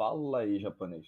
[0.00, 1.06] Fala aí, japonês.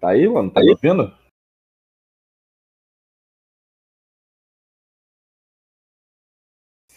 [0.00, 0.50] Tá aí, mano?
[0.50, 1.17] Tá me ouvindo?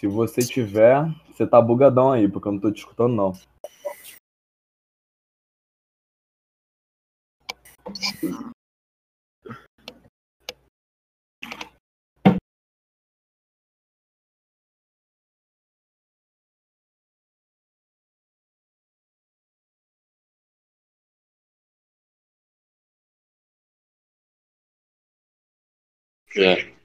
[0.02, 3.34] Se você tiver, você tá bugadão aí, porque eu não tô te escutando, não.
[26.36, 26.81] É.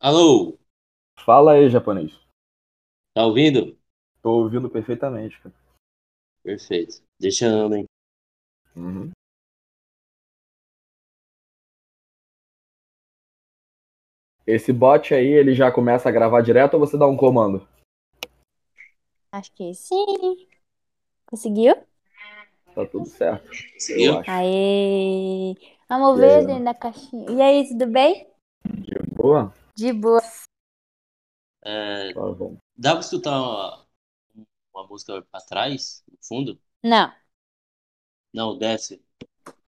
[0.00, 0.58] Alô,
[1.24, 2.12] Fala aí, japonês.
[3.14, 3.76] tá ouvindo?
[4.22, 5.54] Tô ouvindo perfeitamente, cara.
[6.42, 7.02] Perfeito.
[7.20, 7.86] Deixa eu andar, hein?
[8.76, 9.10] Uhum.
[14.46, 17.66] Esse bot aí, ele já começa a gravar direto ou você dá um comando?
[19.32, 19.96] Acho que sim.
[21.26, 21.74] Conseguiu?
[22.78, 23.48] Tá tudo certo.
[23.74, 24.12] Conseguiu?
[24.14, 24.30] Eu acho.
[24.30, 25.54] Aê!
[25.88, 26.46] Vamos E aí, ver ó?
[26.46, 27.30] dentro da caixinha.
[27.30, 28.28] E aí, tudo bem?
[28.64, 29.52] De boa?
[29.76, 30.20] De boa.
[31.64, 32.56] É, Tá bom.
[32.76, 33.86] dá pra escutar uma,
[34.74, 36.60] uma música pra trás, no fundo?
[36.82, 37.12] Não.
[38.32, 39.02] Não, desce.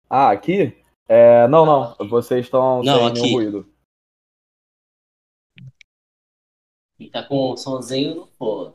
[0.08, 0.76] Ah, aqui?
[1.08, 2.08] É, não, não.
[2.08, 3.20] Vocês estão Não, sem aqui.
[3.20, 3.74] nenhum ruído.
[6.98, 8.74] E tá com o somzinho no fone.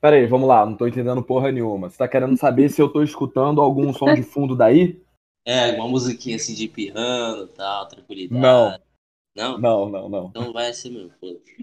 [0.00, 0.64] Pera aí, vamos lá.
[0.64, 1.90] Não tô entendendo porra nenhuma.
[1.90, 5.02] Você tá querendo saber se eu tô escutando algum som de fundo daí?
[5.44, 8.40] É, uma musiquinha assim de piano e tal, tranquilidade.
[8.40, 8.78] Não.
[9.36, 9.58] Não?
[9.58, 10.26] Não, não, não.
[10.28, 11.10] Então vai ser mesmo.
[11.20, 11.56] foda-se.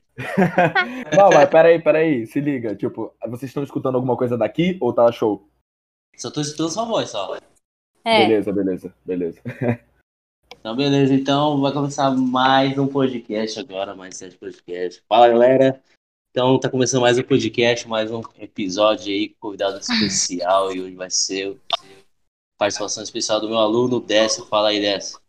[1.15, 2.27] Não, mas peraí, peraí.
[2.27, 2.75] Se liga.
[2.75, 5.47] Tipo, vocês estão escutando alguma coisa daqui ou tá show?
[6.15, 7.37] Só tô escutando sua voz, só.
[8.05, 8.25] É.
[8.25, 9.41] Beleza, beleza, beleza.
[10.59, 11.13] Então, beleza.
[11.13, 15.01] Então, vai começar mais um podcast agora, mais sete podcast.
[15.07, 15.81] Fala, galera.
[16.37, 20.71] Então, tá começando mais um podcast, mais um episódio aí, convidado especial.
[20.71, 21.59] E hoje vai ser
[22.59, 24.45] participação especial do meu aluno, Décio.
[24.45, 25.19] Fala aí, Décio.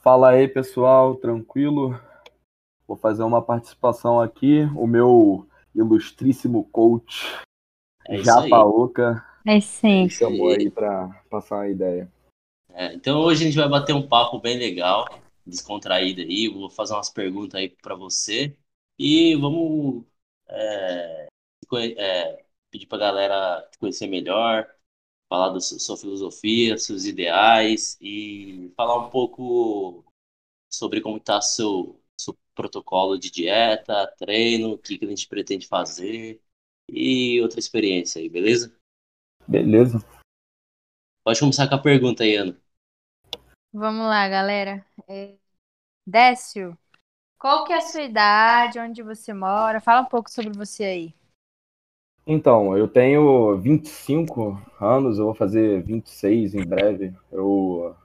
[0.00, 2.00] Fala aí, pessoal, tranquilo?
[2.86, 4.60] Vou fazer uma participação aqui.
[4.76, 5.44] O meu
[5.74, 7.42] ilustríssimo coach,
[8.06, 8.18] É.
[8.18, 10.04] Japaoka, É sim.
[10.04, 12.08] me chamou aí pra passar uma ideia.
[12.72, 15.04] É, então, hoje a gente vai bater um papo bem legal,
[15.44, 16.46] descontraído aí.
[16.46, 18.56] Vou fazer umas perguntas aí pra você.
[18.96, 20.04] E vamos
[20.52, 21.28] é,
[21.98, 24.68] é, pedir pra galera te conhecer melhor,
[25.28, 30.04] falar da su- sua filosofia, seus ideais e falar um pouco
[30.70, 35.66] sobre como está seu, seu protocolo de dieta, treino, o que, que a gente pretende
[35.66, 36.40] fazer
[36.88, 38.74] e outra experiência aí, beleza?
[39.48, 39.98] Beleza.
[41.24, 42.60] Pode começar com a pergunta aí, Ana.
[43.72, 44.84] Vamos lá, galera.
[45.08, 45.36] É...
[46.06, 46.76] Décio,
[47.42, 48.78] qual que é a sua idade?
[48.78, 49.80] Onde você mora?
[49.80, 51.14] Fala um pouco sobre você aí.
[52.24, 57.12] Então, eu tenho 25 anos, eu vou fazer 26 em breve.
[57.32, 57.96] Eu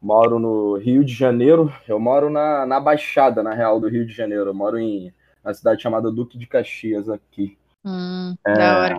[0.00, 4.14] moro no Rio de Janeiro, eu moro na, na Baixada, na real, do Rio de
[4.14, 4.46] Janeiro.
[4.46, 5.12] Eu moro em
[5.44, 7.58] uma cidade chamada Duque de Caxias, aqui.
[7.84, 8.96] Hum, É, da hora.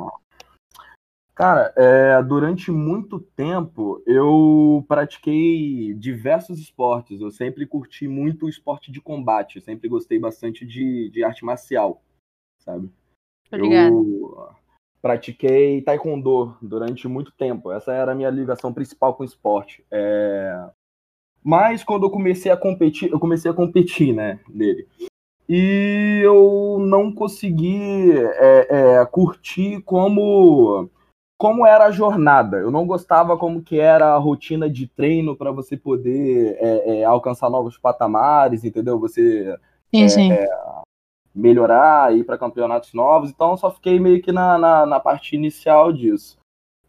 [1.40, 7.22] Cara, é, durante muito tempo eu pratiquei diversos esportes.
[7.22, 9.56] Eu sempre curti muito o esporte de combate.
[9.56, 12.02] Eu sempre gostei bastante de, de arte marcial,
[12.58, 12.92] sabe?
[13.50, 13.96] Tô ligado.
[13.96, 14.50] Eu
[15.02, 17.72] pratiquei taekwondo durante muito tempo.
[17.72, 19.82] Essa era a minha ligação principal com o esporte.
[19.90, 20.70] É,
[21.42, 24.90] Mas quando eu comecei a competir, eu comecei a competir, né, nele.
[25.48, 30.90] E eu não consegui é, é, curtir como
[31.40, 32.58] como era a jornada.
[32.58, 37.06] Eu não gostava como que era a rotina de treino para você poder é, é,
[37.06, 39.00] alcançar novos patamares, entendeu?
[39.00, 39.58] Você
[39.96, 40.30] Sim, sim.
[41.34, 43.30] melhorar, ir para campeonatos novos.
[43.30, 46.38] Então, eu só fiquei meio que na, na, na parte inicial disso.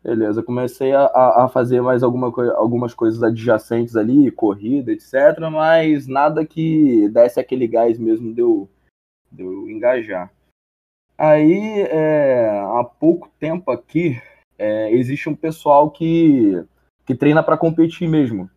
[0.03, 1.05] Beleza, comecei a,
[1.45, 5.39] a fazer mais alguma algumas coisas adjacentes ali, corrida, etc.
[5.53, 8.69] Mas nada que desse aquele gás mesmo de eu,
[9.31, 10.33] de eu engajar.
[11.17, 12.49] Aí, é,
[12.79, 14.19] há pouco tempo aqui,
[14.61, 16.63] é, existe um pessoal que,
[17.07, 18.51] que treina para competir mesmo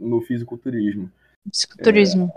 [0.00, 1.10] no fisiculturismo.
[1.48, 2.32] Fisiculturismo.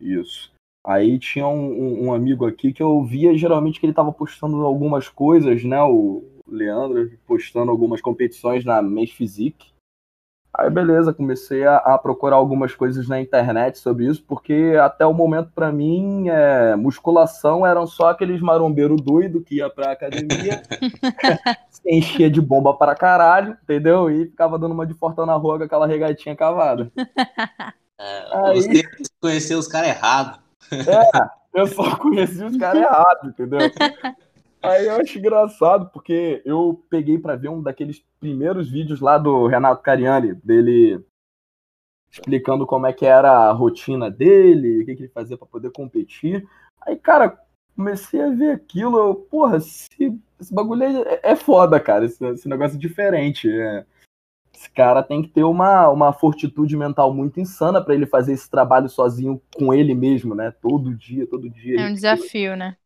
[0.00, 0.52] É, isso.
[0.86, 5.08] Aí tinha um, um, amigo aqui que eu via geralmente que ele estava postando algumas
[5.08, 5.82] coisas, né?
[5.82, 9.71] O Leandro postando algumas competições na Mês Physique.
[10.54, 15.14] Aí beleza, comecei a, a, procurar algumas coisas na internet sobre isso, porque até o
[15.14, 20.62] momento para mim é, musculação eram só aqueles marombeiro doido que ia pra academia,
[21.70, 24.10] se enchia de bomba para caralho, entendeu?
[24.10, 26.92] E ficava dando uma de fortão na rua com aquela regatinha cavada.
[27.98, 28.60] É, Aí...
[28.60, 28.82] Você
[29.20, 30.40] conheceu os caras errados.
[30.70, 33.60] É, eu só conheci os caras errados, entendeu?
[34.62, 39.46] Aí eu acho engraçado, porque eu peguei para ver um daqueles primeiros vídeos lá do
[39.46, 41.04] Renato Cariani, dele
[42.10, 45.70] explicando como é que era a rotina dele, o que, que ele fazia para poder
[45.72, 46.46] competir.
[46.82, 47.38] Aí, cara,
[47.74, 49.88] comecei a ver aquilo, eu, porra, esse,
[50.38, 53.50] esse bagulho é, é foda, cara, esse, esse negócio é diferente.
[53.50, 53.86] É.
[54.54, 58.48] Esse cara tem que ter uma, uma fortitude mental muito insana para ele fazer esse
[58.48, 60.52] trabalho sozinho com ele mesmo, né?
[60.60, 61.80] Todo dia, todo dia.
[61.80, 62.76] É um desafio, né?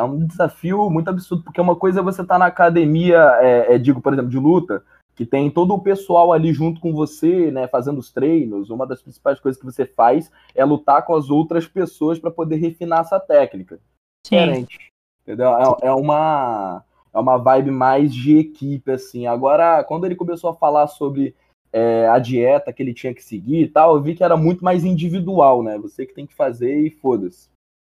[0.00, 3.74] É um desafio muito absurdo, porque uma coisa é você estar tá na academia, é,
[3.74, 4.82] é, digo, por exemplo, de luta,
[5.14, 8.70] que tem todo o pessoal ali junto com você, né, fazendo os treinos.
[8.70, 12.56] Uma das principais coisas que você faz é lutar com as outras pessoas para poder
[12.56, 13.78] refinar essa técnica.
[14.26, 14.36] Sim.
[14.36, 14.90] Diferente.
[15.22, 15.50] Entendeu?
[15.50, 16.82] É, é, uma
[17.12, 19.26] é uma vibe mais de equipe, assim.
[19.26, 21.34] Agora, quando ele começou a falar sobre
[21.72, 24.64] é, a dieta que ele tinha que seguir e tal, eu vi que era muito
[24.64, 25.76] mais individual, né?
[25.78, 27.50] Você que tem que fazer e foda-se.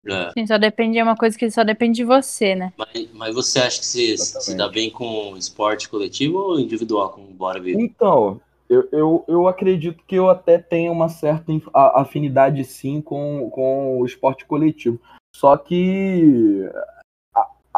[0.07, 0.31] É.
[0.37, 2.71] Sim, só depende, é uma coisa que só depende de você, né?
[2.77, 7.23] Mas, mas você acha que você se dá bem com esporte coletivo ou individual, com
[7.23, 7.81] Bora Viva?
[7.81, 13.99] Então, eu, eu, eu acredito que eu até tenho uma certa afinidade sim com, com
[13.99, 14.99] o esporte coletivo.
[15.35, 16.69] Só que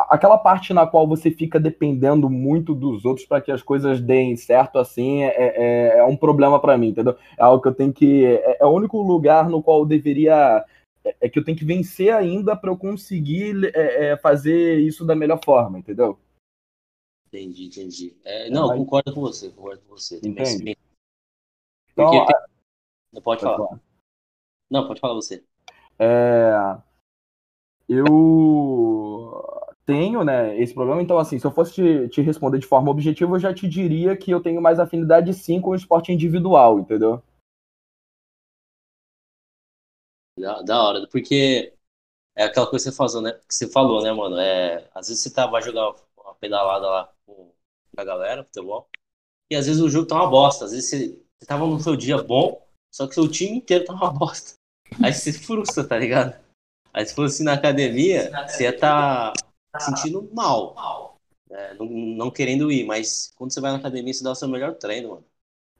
[0.09, 4.35] aquela parte na qual você fica dependendo muito dos outros para que as coisas deem
[4.35, 7.15] certo assim é, é, é um problema para mim, entendeu?
[7.37, 8.25] É algo que eu tenho que.
[8.25, 10.63] É, é o único lugar no qual eu deveria
[11.03, 15.05] é, é que eu tenho que vencer ainda para eu conseguir é, é, fazer isso
[15.05, 16.19] da melhor forma, entendeu?
[17.27, 18.17] Entendi, entendi.
[18.23, 18.77] É, não, Mas...
[18.77, 20.17] concordo com você, concordo com você.
[20.23, 20.77] Entende?
[21.91, 23.21] Então, tem...
[23.21, 23.57] Pode falar.
[23.57, 23.81] falar.
[24.69, 25.43] Não, pode falar você.
[25.99, 26.77] É...
[27.89, 29.43] Eu
[29.85, 31.01] tenho, né, esse problema.
[31.01, 34.15] Então, assim, se eu fosse te, te, responder de forma objetiva, eu já te diria
[34.17, 37.23] que eu tenho mais afinidade sim com o esporte individual, entendeu?
[40.37, 41.73] Da, da hora, porque
[42.35, 44.37] é aquela coisa que você, falou, né, que você falou, né, mano?
[44.37, 47.51] É, às vezes você tá, vai jogar uma pedalada lá com
[47.97, 48.87] a galera, futebol,
[49.49, 50.65] e às vezes o jogo tá uma bosta.
[50.65, 52.63] Às vezes você, você tava no seu dia bom,
[52.93, 54.53] só que seu time inteiro tá uma bosta.
[55.03, 56.37] Aí você se frustra, tá ligado?
[56.93, 59.33] Aí se fosse na academia, você ia estar
[59.71, 61.17] tá sentindo mal.
[61.49, 64.47] É, não, não, querendo ir, mas quando você vai na academia, você dá o seu
[64.47, 65.25] melhor treino, mano.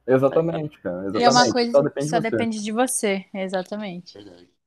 [0.08, 1.06] Exatamente, cara.
[1.06, 1.20] Exatamente.
[1.20, 4.18] E é uma coisa só depende, só de, depende de você, exatamente.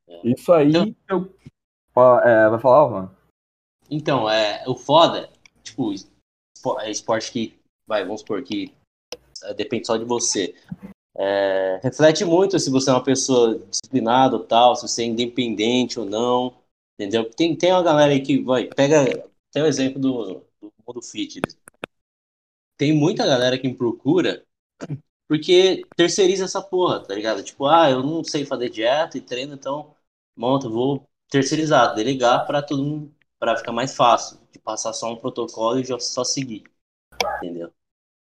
[0.08, 0.22] É.
[0.24, 2.22] Isso aí então, eu.
[2.24, 3.18] É, vai falar, mano?
[3.90, 5.30] Então, é, o foda,
[5.64, 5.92] tipo,
[6.80, 8.72] é esporte que, vai, vamos supor que
[9.44, 10.56] é, depende só de você.
[11.18, 16.00] É, reflete muito se você é uma pessoa disciplinada ou tal, se você é independente
[16.00, 16.56] ou não,
[16.98, 17.30] entendeu?
[17.30, 21.02] Tem, tem uma galera aí que, vai, pega, tem o um exemplo do, do mundo
[21.02, 21.58] fitness.
[22.78, 24.46] Tem muita galera que me procura
[25.32, 27.42] porque terceiriza essa porra, tá ligado?
[27.42, 29.96] Tipo, ah, eu não sei fazer dieta e treino, então
[30.36, 35.16] monta, vou terceirizar, delegar para todo mundo, para ficar mais fácil, de passar só um
[35.16, 36.66] protocolo e só seguir,
[37.38, 37.72] entendeu?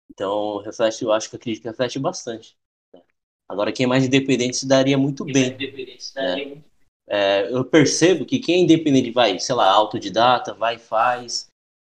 [0.10, 2.58] Então, reflete, eu acho que acredito que reflete bastante.
[2.94, 3.01] Né?
[3.50, 6.00] Agora, quem é mais independente se daria muito quem bem.
[6.00, 6.63] Se daria né?
[7.10, 11.50] É, eu percebo que quem é independente vai, sei lá, autodidata, vai e faz.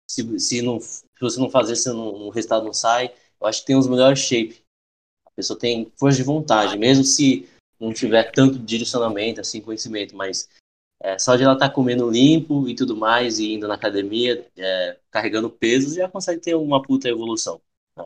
[0.09, 3.59] Se, se, não, se você não fazer, se não, o resultado não sai, eu acho
[3.59, 4.62] que tem os melhores shape
[5.33, 7.47] a pessoa tem força de vontade, mesmo se
[7.79, 10.47] não tiver tanto direcionamento, assim, conhecimento, mas
[11.01, 14.47] é, só de ela estar tá comendo limpo e tudo mais, e indo na academia,
[14.57, 17.59] é, carregando pesos, já consegue ter uma puta evolução.
[17.97, 18.05] Né?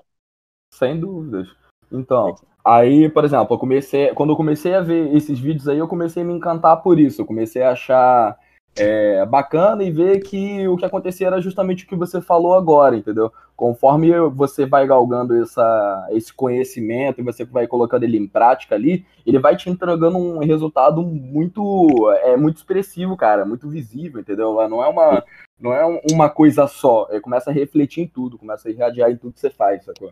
[0.74, 1.48] Sem dúvidas.
[1.91, 5.88] Então, aí, por exemplo, eu comecei, quando eu comecei a ver esses vídeos aí, eu
[5.88, 7.22] comecei a me encantar por isso.
[7.22, 8.38] Eu comecei a achar
[8.77, 12.96] é, bacana e ver que o que acontecia era justamente o que você falou agora,
[12.96, 13.31] entendeu?
[13.55, 19.05] Conforme você vai galgando essa, esse conhecimento e você vai colocando ele em prática ali,
[19.25, 24.53] ele vai te entregando um resultado muito, é, muito expressivo, cara, muito visível, entendeu?
[24.69, 25.24] Não é uma,
[25.60, 29.17] não é uma coisa só, ele começa a refletir em tudo, começa a irradiar em
[29.17, 30.12] tudo que você faz, sacou?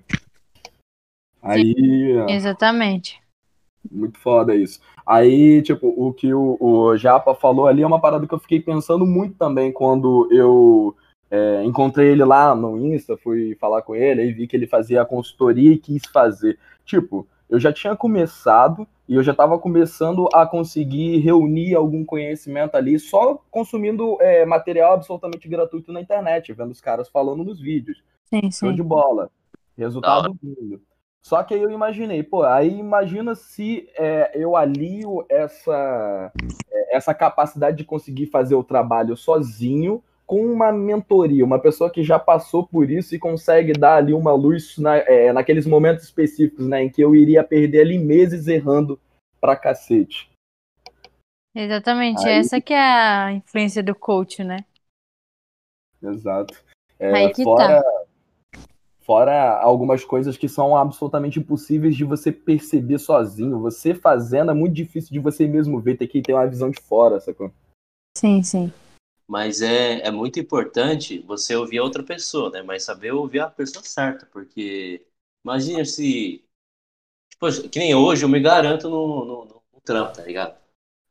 [1.42, 1.76] Aí.
[2.30, 3.25] Exatamente.
[3.92, 4.80] Muito foda isso.
[5.06, 8.60] Aí, tipo, o que o, o Japa falou ali é uma parada que eu fiquei
[8.60, 10.96] pensando muito também quando eu
[11.32, 15.02] É, encontrei ele lá no Insta, fui falar com ele, aí vi que ele fazia
[15.02, 16.58] a consultoria e quis fazer.
[16.86, 22.76] Tipo, eu já tinha começado e eu já estava começando a conseguir reunir algum conhecimento
[22.76, 28.04] ali, só consumindo é, material absolutamente gratuito na internet, vendo os caras falando nos vídeos.
[28.26, 28.76] Sim, Show sim.
[28.76, 29.30] de bola.
[29.76, 30.80] Resultado vindo.
[31.26, 36.32] Só que aí eu imaginei, pô, aí imagina se é, eu alio essa,
[36.72, 42.04] é, essa capacidade de conseguir fazer o trabalho sozinho com uma mentoria, uma pessoa que
[42.04, 46.68] já passou por isso e consegue dar ali uma luz na, é, naqueles momentos específicos,
[46.68, 49.00] né, em que eu iria perder ali meses errando
[49.42, 50.30] pra cacete.
[51.56, 52.28] Exatamente.
[52.28, 54.64] Aí- Essa que é a influência do coach, né?
[56.04, 56.54] Exato.
[57.00, 57.95] É, Aí que fora, tá.
[59.06, 63.60] Fora algumas coisas que são absolutamente impossíveis de você perceber sozinho.
[63.60, 66.82] Você fazendo é muito difícil de você mesmo ver, ter que ter uma visão de
[66.82, 67.54] fora, sacou?
[68.18, 68.74] Sim, sim.
[69.28, 72.62] Mas é, é muito importante você ouvir a outra pessoa, né?
[72.62, 75.06] Mas saber ouvir a pessoa certa, porque
[75.44, 76.44] imagina se.
[77.32, 80.58] Tipo, que nem hoje eu me garanto no, no, no trampo, tá ligado?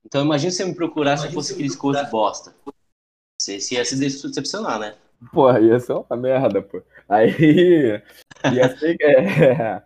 [0.04, 2.54] Então imagina se você me procurar se eu fosse aquele coach bosta.
[3.40, 4.96] Você, você ia se decepcionar, né?
[5.32, 6.82] Porra, ia ser uma merda, pô.
[7.08, 8.00] Aí
[8.52, 9.82] ia ser, é,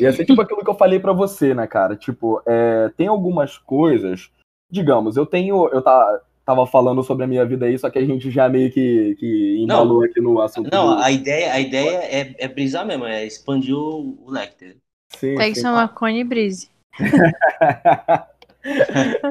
[0.00, 1.96] ia ser tipo aquilo que eu falei pra você, né, cara?
[1.96, 4.30] Tipo, é, tem algumas coisas,
[4.70, 8.04] digamos, eu tenho, eu tá, tava falando sobre a minha vida aí, só que a
[8.04, 10.70] gente já meio que, que embalou aqui no assunto.
[10.72, 14.54] Não, do- a ideia, a ideia é, é brisar mesmo, é expandir o, o leque.
[14.56, 14.76] entendeu?
[15.16, 15.60] Sim, Pega sim.
[15.60, 16.70] sua maconha e brise.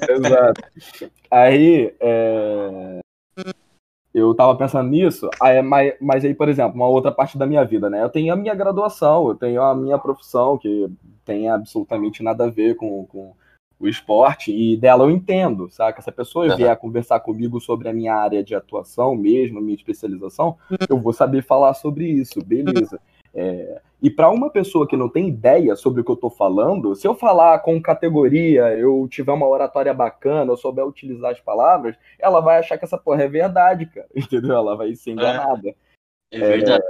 [0.10, 0.62] Exato.
[1.32, 3.00] Aí, é,
[4.20, 7.64] eu tava pensando nisso, aí, mas, mas aí, por exemplo, uma outra parte da minha
[7.64, 8.04] vida, né?
[8.04, 10.88] Eu tenho a minha graduação, eu tenho a minha profissão, que
[11.26, 13.34] tem absolutamente nada a ver com, com
[13.80, 16.02] o esporte, e dela eu entendo, saca?
[16.02, 16.58] Se a pessoa Aham.
[16.58, 20.58] vier conversar comigo sobre a minha área de atuação mesmo, a minha especialização,
[20.90, 23.00] eu vou saber falar sobre isso, beleza.
[23.34, 26.96] É, e para uma pessoa que não tem ideia sobre o que eu tô falando,
[26.96, 31.96] se eu falar com categoria, eu tiver uma oratória bacana, eu souber utilizar as palavras,
[32.18, 34.08] ela vai achar que essa porra é verdade, cara.
[34.16, 34.56] Entendeu?
[34.56, 35.76] Ela vai ser enganada.
[36.32, 36.84] É verdade.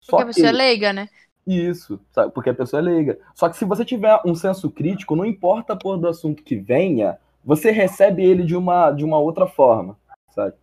[0.00, 1.08] Só Porque a pessoa é que- leiga, né?
[1.46, 2.32] Isso, sabe?
[2.32, 3.18] Porque a pessoa é leiga.
[3.34, 6.56] Só que se você tiver um senso crítico, não importa a porra do assunto que
[6.56, 9.98] venha, você recebe ele de uma, de uma outra forma,
[10.30, 10.54] sabe?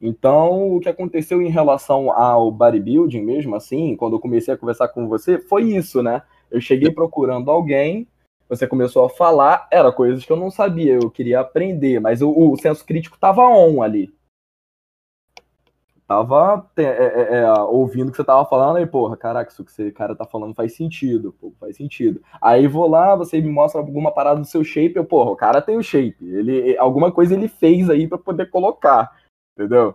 [0.00, 4.88] Então, o que aconteceu em relação ao bodybuilding mesmo, assim, quando eu comecei a conversar
[4.88, 6.22] com você, foi isso, né?
[6.50, 8.08] Eu cheguei procurando alguém,
[8.48, 12.30] você começou a falar, era coisas que eu não sabia, eu queria aprender, mas o,
[12.30, 14.12] o senso crítico tava on ali.
[16.08, 19.70] Tava é, é, é, ouvindo o que você tava falando, aí, porra, caraca, isso que
[19.70, 22.20] esse cara tá falando faz sentido, pô, faz sentido.
[22.42, 25.62] Aí vou lá, você me mostra alguma parada do seu shape, eu, porra, o cara
[25.62, 29.12] tem o shape, ele, alguma coisa ele fez aí pra poder colocar,
[29.60, 29.94] entendeu?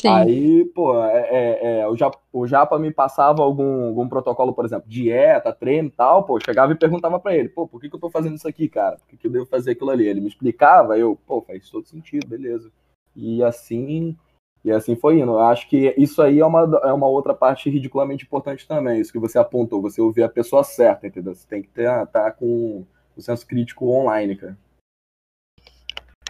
[0.00, 0.08] Sim.
[0.08, 4.64] Aí, pô, é, é, é, o, Japa, o Japa me passava algum, algum protocolo, por
[4.64, 7.96] exemplo, dieta, treino e tal, pô, chegava e perguntava pra ele, pô, por que, que
[7.96, 8.96] eu tô fazendo isso aqui, cara?
[8.96, 10.06] Por que, que eu devo fazer aquilo ali?
[10.06, 12.70] Ele me explicava, eu, pô, faz todo sentido, beleza.
[13.16, 14.16] E assim,
[14.64, 15.32] e assim foi indo.
[15.32, 19.12] Eu acho que isso aí é uma, é uma outra parte ridiculamente importante também, isso
[19.12, 21.34] que você apontou, você ouvir a pessoa certa, entendeu?
[21.34, 22.86] Você tem que ter, tá com
[23.16, 24.56] o senso crítico online, cara.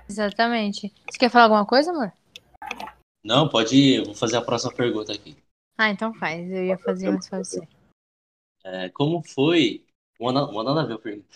[0.08, 0.90] Exatamente.
[1.11, 2.11] Você quer falar alguma coisa, amor?
[3.25, 5.37] Não, pode ir, eu vou fazer a próxima pergunta aqui.
[5.76, 6.50] Ah, então faz.
[6.50, 7.66] Eu ia fazer mais pra você.
[8.64, 9.84] É, como foi.
[10.18, 11.28] Uma, na- uma nada a ver pergunta.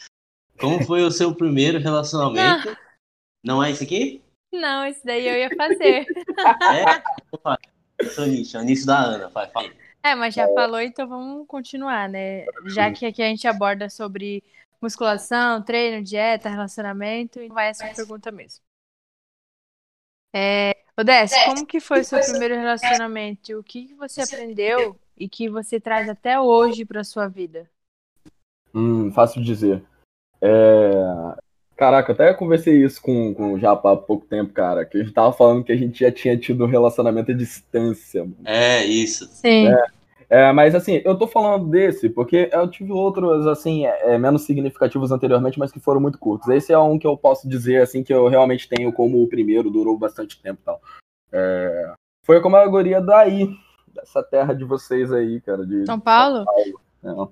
[0.58, 2.76] Como foi o seu primeiro relacionamento?
[3.44, 4.22] Não é isso aqui?
[4.52, 6.06] Não, isso daí eu ia fazer.
[6.72, 7.02] É?
[7.32, 7.56] Então.
[8.14, 9.72] Seu nicho, é o início da Ana, vai, fala.
[10.02, 12.44] É, mas já falou, então vamos continuar, né?
[12.66, 14.42] Já que aqui a gente aborda sobre
[14.80, 18.64] musculação, treino, dieta, relacionamento, e vai essa pergunta mesmo.
[20.34, 23.58] É, Odessa, como que foi o seu primeiro relacionamento?
[23.58, 27.68] O que você aprendeu e que você traz até hoje pra sua vida?
[28.74, 29.82] Hum, fácil de dizer.
[30.40, 30.52] É...
[31.76, 34.84] Caraca, até conversei isso com, com o Japa há pouco tempo, cara.
[34.84, 38.22] Que a gente tava falando que a gente já tinha tido um relacionamento à distância.
[38.22, 38.36] mano.
[38.44, 39.26] É, isso.
[39.26, 39.68] Sim.
[39.68, 39.84] É,
[40.54, 45.12] mas assim, eu tô falando desse porque eu tive outros, assim, é, é, menos significativos
[45.12, 46.48] anteriormente, mas que foram muito curtos.
[46.48, 49.70] Esse é um que eu posso dizer, assim, que eu realmente tenho como o primeiro,
[49.70, 50.80] durou bastante tempo e tal.
[51.32, 51.94] É...
[52.24, 53.54] Foi com a alegoria daí,
[53.88, 55.66] dessa terra de vocês aí, cara.
[55.66, 56.46] De, São Paulo?
[57.02, 57.30] Não.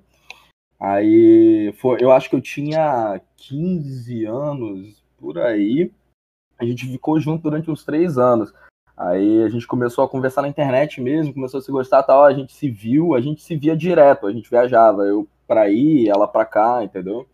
[0.79, 5.91] Aí foi, eu acho que eu tinha 15 anos por aí.
[6.57, 8.53] A gente ficou junto durante uns três anos.
[8.95, 12.23] Aí a gente começou a conversar na internet mesmo, começou a se gostar tal.
[12.23, 15.03] A gente se viu, a gente se via direto, a gente viajava.
[15.03, 17.27] Eu pra ir, ela pra cá, entendeu?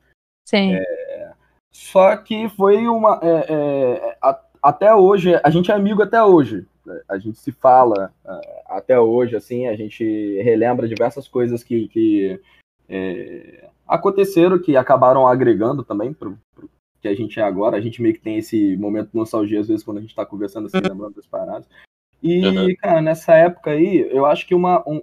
[0.48, 0.78] Sim.
[1.72, 3.20] Só que foi uma.
[3.22, 6.66] é, é, a- até hoje, a gente é amigo até hoje.
[7.08, 10.04] a gente se fala uh, até hoje, assim, a gente
[10.42, 12.42] relembra diversas coisas que, que
[12.90, 16.70] é, aconteceram, que acabaram agregando também pro, pro,
[17.08, 17.78] que a gente é agora.
[17.78, 20.26] A gente meio que tem esse momento de nostalgia, às vezes, quando a gente tá
[20.26, 21.68] conversando assim, lembrando das paradas.
[22.22, 22.76] E, uhum.
[22.80, 25.02] cara, nessa época aí, eu acho que uma, um,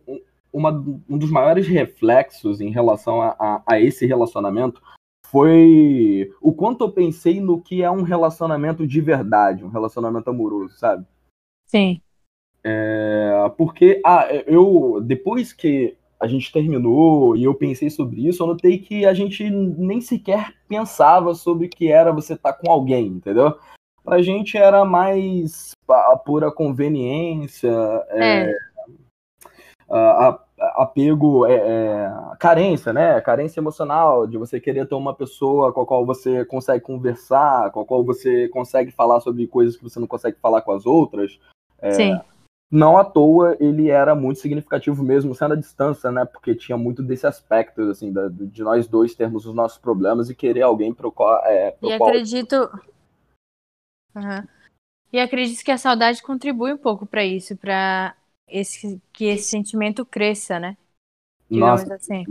[0.52, 0.70] uma,
[1.08, 4.82] um dos maiores reflexos em relação a, a, a esse relacionamento
[5.26, 10.76] foi o quanto eu pensei no que é um relacionamento de verdade, um relacionamento amoroso,
[10.76, 11.04] sabe?
[11.66, 12.00] Sim.
[12.62, 18.46] É, porque ah, eu depois que a gente terminou e eu pensei sobre isso, eu
[18.46, 22.70] notei que a gente nem sequer pensava sobre o que era você estar tá com
[22.70, 23.54] alguém, entendeu?
[24.02, 27.70] Pra gente era mais a pura conveniência,
[28.10, 28.50] é.
[28.50, 28.54] É,
[29.90, 30.40] a,
[30.76, 33.20] apego, é, é, carência, né?
[33.20, 37.80] Carência emocional, de você querer ter uma pessoa com a qual você consegue conversar, com
[37.80, 41.38] a qual você consegue falar sobre coisas que você não consegue falar com as outras.
[41.80, 42.20] É, Sim.
[42.70, 46.24] Não à toa ele era muito significativo mesmo, sendo a distância, né?
[46.24, 50.34] Porque tinha muito desse aspecto, assim, da, de nós dois termos os nossos problemas e
[50.34, 51.44] querer alguém pro qual.
[51.44, 52.10] É, pro e qual...
[52.10, 52.56] acredito.
[54.14, 54.48] Uhum.
[55.12, 58.16] E acredito que a saudade contribui um pouco para isso, para
[58.48, 60.76] esse, que esse sentimento cresça, né?
[61.48, 62.24] Digamos Nossa, assim.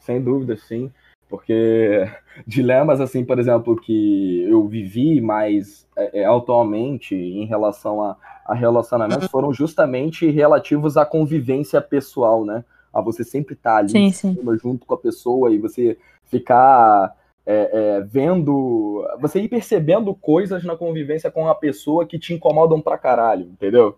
[0.00, 0.92] sem dúvida, sim.
[1.28, 2.08] Porque
[2.46, 8.54] dilemas, assim, por exemplo, que eu vivi mais é, é, atualmente em relação a, a
[8.54, 12.64] relacionamentos foram justamente relativos à convivência pessoal, né?
[12.92, 14.36] A você sempre estar tá ali sim, sim.
[14.62, 17.12] junto com a pessoa e você ficar
[17.46, 19.06] é, é, vendo.
[19.20, 23.96] Você ir percebendo coisas na convivência com a pessoa que te incomodam pra caralho, entendeu?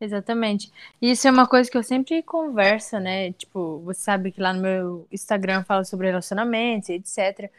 [0.00, 0.70] Exatamente.
[1.00, 3.32] Isso é uma coisa que eu sempre converso, né?
[3.32, 7.50] Tipo, você sabe que lá no meu Instagram eu falo sobre relacionamentos, etc.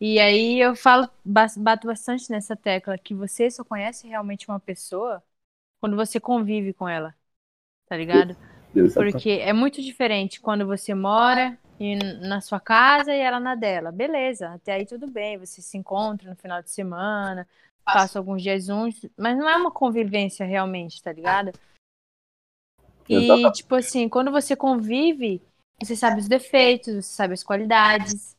[0.00, 5.22] E aí eu falo, bato bastante nessa tecla que você só conhece realmente uma pessoa
[5.80, 7.14] quando você convive com ela.
[7.86, 8.36] Tá ligado?
[8.94, 11.58] Porque é muito diferente quando você mora
[12.20, 13.92] na sua casa e ela na dela.
[13.92, 17.46] Beleza, até aí tudo bem, você se encontra no final de semana,
[17.84, 21.52] passa alguns dias juntos, mas não é uma convivência realmente, tá ligado?
[23.08, 25.42] E, tipo assim, quando você convive,
[25.80, 28.36] você sabe os defeitos, você sabe as qualidades.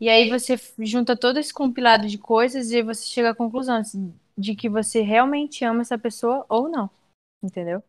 [0.00, 4.12] E aí você junta todo esse compilado de coisas e você chega à conclusão assim,
[4.36, 6.90] de que você realmente ama essa pessoa ou não.
[7.42, 7.82] Entendeu?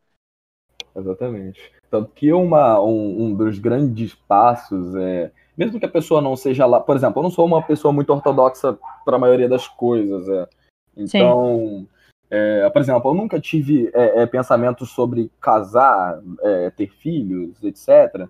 [0.96, 1.74] Exatamente.
[1.90, 5.32] Tanto que uma, um, um dos grandes passos é.
[5.58, 6.82] Mesmo que a pessoa não seja lá.
[6.82, 10.28] Por exemplo, eu não sou uma pessoa muito ortodoxa para a maioria das coisas.
[10.28, 10.48] É.
[10.96, 11.88] Então.
[11.88, 11.95] Sim
[12.30, 18.28] é, por exemplo, eu nunca tive é, é, pensamentos sobre casar, é, ter filhos, etc.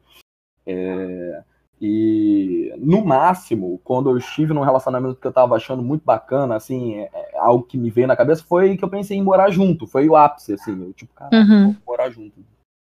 [0.66, 1.44] É,
[1.80, 6.96] e no máximo, quando eu estive num relacionamento que eu estava achando muito bacana, assim,
[7.00, 9.88] é, algo que me veio na cabeça foi que eu pensei em morar junto.
[9.88, 11.76] Foi o ápice, assim, eu, tipo, cara, uhum.
[11.86, 12.40] morar junto.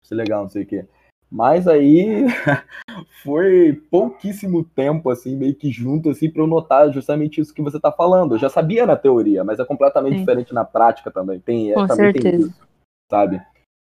[0.02, 0.86] Isso é legal, não sei o quê.
[1.30, 2.24] Mas aí
[3.22, 7.76] foi pouquíssimo tempo, assim, meio que junto, assim, para eu notar justamente isso que você
[7.76, 8.34] está falando.
[8.34, 10.20] Eu já sabia na teoria, mas é completamente Sim.
[10.20, 11.40] diferente na prática também.
[11.40, 12.30] Tem, Com também certeza.
[12.30, 12.68] tem isso,
[13.10, 13.42] sabe?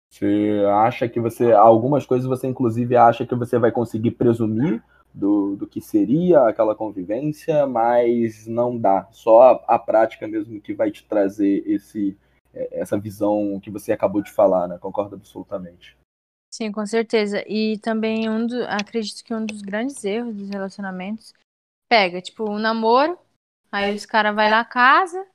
[0.10, 1.52] Você acha que você.
[1.52, 4.82] Algumas coisas você, inclusive, acha que você vai conseguir presumir
[5.13, 9.08] do, do que seria aquela convivência, mas não dá.
[9.12, 12.17] Só a, a prática mesmo que vai te trazer esse,
[12.54, 14.78] é, essa visão que você acabou de falar, né?
[14.80, 15.98] Concordo absolutamente.
[16.56, 17.44] Sim, com certeza.
[17.50, 21.34] E também um do, acredito que um dos grandes erros dos relacionamentos
[21.89, 23.20] pega, tipo, um namoro,
[23.70, 25.28] aí os caras vai lá casa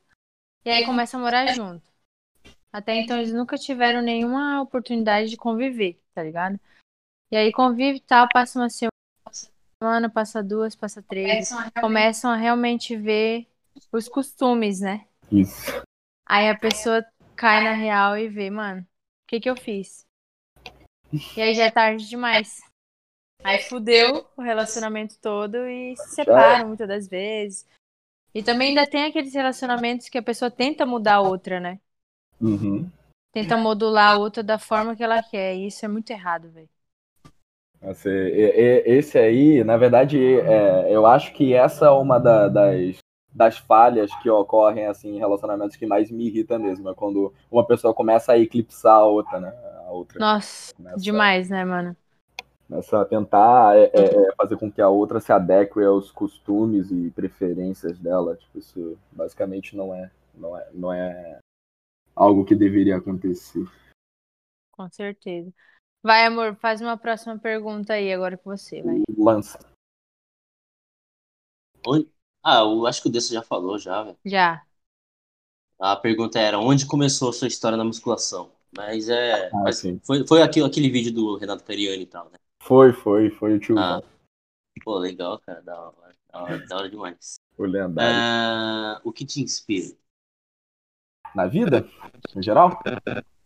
[0.65, 1.83] e aí começa a morar junto.
[2.73, 6.59] Até então eles nunca tiveram nenhuma oportunidade de conviver, tá ligado?
[7.31, 12.97] E aí convive e tal, passa uma semana, passa duas, passa três, começam a realmente
[12.97, 13.47] ver
[13.93, 15.07] os costumes, né?
[15.31, 15.83] Isso.
[16.27, 17.05] Aí a pessoa
[17.37, 18.87] cai na real e vê, mano, o
[19.29, 20.09] que que eu fiz?
[21.37, 22.61] E aí já é tarde demais.
[23.43, 27.67] Aí fudeu o relacionamento todo e se separam muitas das vezes.
[28.35, 31.81] E também ainda tem aqueles relacionamentos que a pessoa tenta mudar a outra, né?
[32.41, 32.89] Uhum.
[33.33, 35.57] Tenta modular a outra da forma que ela quer.
[35.57, 36.69] E isso é muito errado, velho.
[37.83, 42.99] Esse aí, na verdade, é, eu acho que essa é uma da, das,
[43.33, 46.91] das falhas que ocorrem assim, em relacionamentos que mais me irrita mesmo.
[46.91, 49.55] É quando uma pessoa começa a eclipsar a outra, né?
[49.91, 50.19] A outra.
[50.19, 51.97] Nossa, demais, né, mano?
[52.69, 56.91] Começa a tentar é, é, é, fazer com que a outra se adeque aos costumes
[56.93, 58.37] e preferências dela.
[58.37, 61.39] Tipo, isso basicamente não é, não é, não é
[62.15, 63.67] algo que deveria acontecer.
[64.71, 65.53] Com certeza.
[66.03, 69.03] Vai, amor, faz uma próxima pergunta aí agora com você, vai.
[69.19, 69.59] Lança.
[71.87, 72.09] Oi?
[72.43, 74.19] Ah, eu acho que o Dessa já falou já, velho.
[74.25, 74.65] Já.
[75.79, 78.53] A pergunta era: onde começou a sua história na musculação?
[78.77, 79.51] Mas é.
[79.53, 82.39] Ah, mas foi, foi aquele, aquele vídeo do Renato Cariani e tal, né?
[82.63, 83.77] Foi, foi, foi o tio.
[83.77, 84.01] Ah,
[84.85, 85.63] pô, legal, cara.
[85.63, 87.41] Da hora, da hora, da hora demais.
[87.59, 88.23] O lendário.
[88.23, 89.97] Ah, o que te inspira?
[91.35, 91.87] Na vida,
[92.37, 92.81] em geral?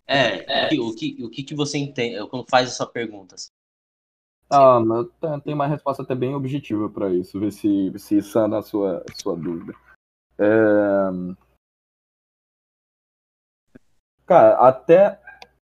[0.06, 3.34] É, o que, o que, o que, que você entende quando faz essa pergunta?
[3.34, 3.48] assim?
[4.50, 4.78] Ah,
[5.20, 9.02] tem- tem uma resposta até bem objetiva para isso, ver se, se sana a sua,
[9.14, 9.74] sua dúvida.
[10.38, 10.46] É,
[14.26, 15.18] Cara, até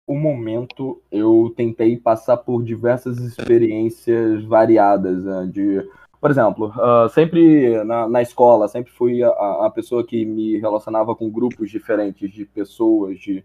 [0.08, 5.90] o momento eu tentei passar por diversas experiências variadas, né, de,
[6.22, 11.16] por exemplo, ah, sempre na, na escola, sempre fui a, a pessoa que me relacionava
[11.16, 13.44] com grupos diferentes de pessoas, de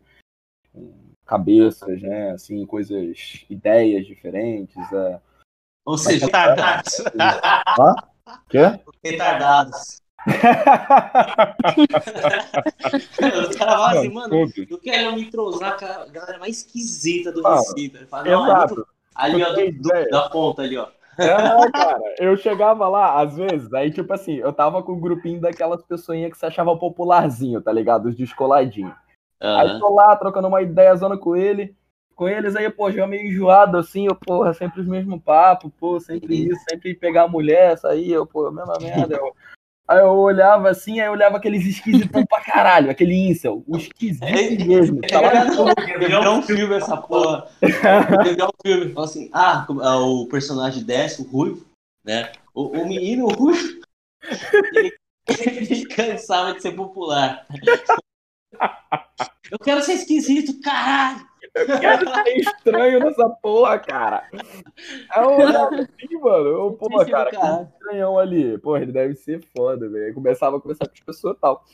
[1.24, 4.76] cabeças, né, assim, coisas, ideias diferentes.
[4.92, 5.20] é.
[5.84, 7.02] Ou seja, retardados.
[8.48, 8.80] Quê?
[9.02, 10.02] retardados.
[13.40, 14.66] Os caras falam assim, mano, Tudo.
[14.70, 17.96] eu quero me entrosar com a galera mais esquisita do Ah, Recife.
[17.96, 18.87] Ele fala, não, ali, Exato.
[19.14, 20.88] ali, ó, do- do- da ponta ali, ó.
[21.18, 25.40] É, cara, eu chegava lá, às vezes, aí, tipo assim, eu tava com um grupinho
[25.40, 28.06] daquelas pessoinhas que se achava popularzinho, tá ligado?
[28.09, 28.94] Os descoladinhos.
[29.42, 29.78] Aí Aham.
[29.78, 31.74] tô lá, trocando uma ideia zona com ele,
[32.14, 35.98] com eles, aí, pô, já meio enjoado, assim, eu, porra, sempre os mesmos papos, pô,
[36.00, 36.52] sempre Uhum.
[36.52, 39.16] isso, sempre pegar a mulher, sair, eu, pô, mesma merda.
[39.16, 39.35] Eu...
[39.88, 44.24] Aí eu olhava assim, aí eu olhava aqueles esquisitão pra caralho, aquele incel, o esquisito
[44.66, 45.00] mesmo.
[45.00, 45.30] Tava
[45.98, 47.48] Virou um filme essa porra.
[48.22, 48.92] Virou um filme.
[48.92, 51.66] Fala assim, ah, ah, o personagem desce, o ruivo,
[52.04, 52.30] né?
[52.54, 53.80] O, o menino, o ruivo,
[54.70, 54.96] ele,
[55.28, 57.46] ele cansava de ser popular.
[59.50, 61.29] Eu quero ser esquisito, caralho!
[61.52, 64.28] Quero ser estranho nessa porra, cara.
[65.16, 67.68] Eu olhava assim, mano, eu, do cara, caralho.
[67.74, 68.58] estranhão ali.
[68.58, 70.14] Pô, ele deve ser foda, velho.
[70.14, 71.64] Começava a conversar com as pessoas e tal.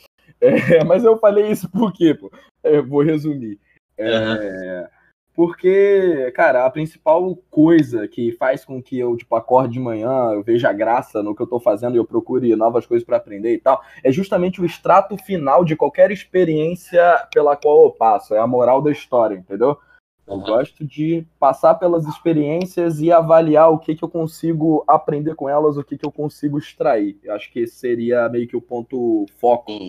[0.41, 2.31] É, mas eu falei isso por quê, pô?
[2.63, 3.59] Eu vou resumir.
[3.97, 4.89] É,
[5.37, 10.41] Porque, cara, a principal coisa que faz com que eu, tipo, acorde de manhã, eu
[10.41, 13.59] veja graça no que eu tô fazendo e eu procure novas coisas pra aprender e
[13.59, 18.33] tal, é justamente o extrato final de qualquer experiência pela qual eu passo.
[18.33, 19.77] É a moral da história, entendeu?
[20.25, 25.47] Eu gosto de passar pelas experiências e avaliar o que, que eu consigo aprender com
[25.47, 27.15] elas, o que, que eu consigo extrair.
[27.23, 29.87] Eu acho que esse seria meio que o ponto foco.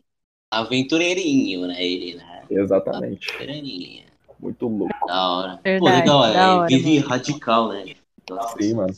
[0.53, 1.83] Aventureirinho, né?
[1.83, 2.43] Ele, né?
[2.51, 3.31] Exatamente.
[3.31, 4.08] Aventureirinho.
[4.41, 5.07] Muito louco.
[5.07, 5.57] Da hora.
[5.79, 6.49] Pô, legal, é.
[6.55, 7.09] hora, vive mano.
[7.09, 7.95] radical, né?
[8.31, 8.95] Nossa, Sim, mano.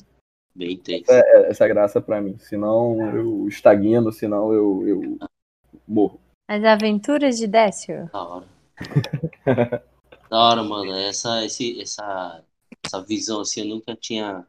[0.54, 1.10] Bem intenso.
[1.10, 2.36] É, essa é a graça pra mim.
[2.38, 5.18] Senão eu estagno, senão eu, eu
[5.86, 6.20] morro.
[6.48, 8.10] As aventuras de Décio.
[8.12, 8.46] Da hora.
[10.28, 10.92] da hora, mano.
[10.92, 12.44] Essa, esse, essa,
[12.84, 14.44] essa visão assim, eu nunca tinha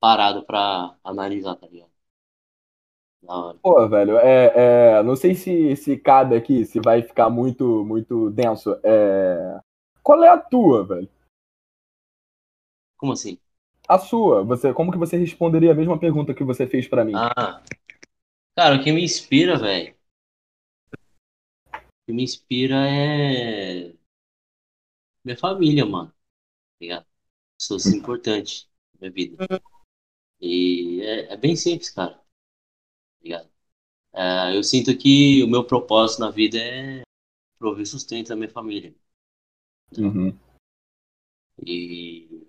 [0.00, 1.90] parado pra analisar, tá ligado?
[3.22, 3.58] Da hora.
[3.62, 4.52] Pô, velho, é,
[4.96, 8.76] é, não sei se, se cabe aqui, se vai ficar muito, muito denso.
[8.82, 9.60] É...
[10.02, 11.08] Qual é a tua, velho?
[12.96, 13.38] Como assim?
[13.88, 14.42] A sua.
[14.44, 17.12] Você, como que você responderia a mesma pergunta que você fez pra mim?
[17.14, 17.62] Ah,
[18.56, 19.94] cara, o que me inspira, velho?
[21.74, 23.92] O que me inspira é
[25.24, 26.10] minha família, mano.
[26.10, 26.16] Tá
[26.80, 27.06] ligado?
[27.58, 29.62] Pessoas importantes na minha vida.
[30.40, 32.14] E é, é bem simples, cara.
[32.14, 32.22] Tá
[33.22, 33.50] ligado?
[34.12, 37.02] É, eu sinto que o meu propósito na vida é
[37.58, 38.94] prover sustento à minha família.
[39.98, 40.36] Uhum.
[41.64, 42.46] E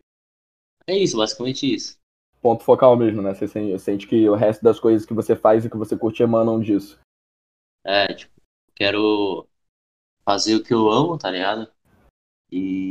[0.88, 1.98] é isso, basicamente isso.
[2.42, 3.34] Ponto focal mesmo, né?
[3.34, 6.22] Você sen- sente que o resto das coisas que você faz e que você curte
[6.24, 7.00] emanam disso.
[7.86, 8.34] É, tipo,
[8.76, 9.48] quero
[10.26, 11.72] fazer o que eu amo, tá ligado?
[12.52, 12.90] E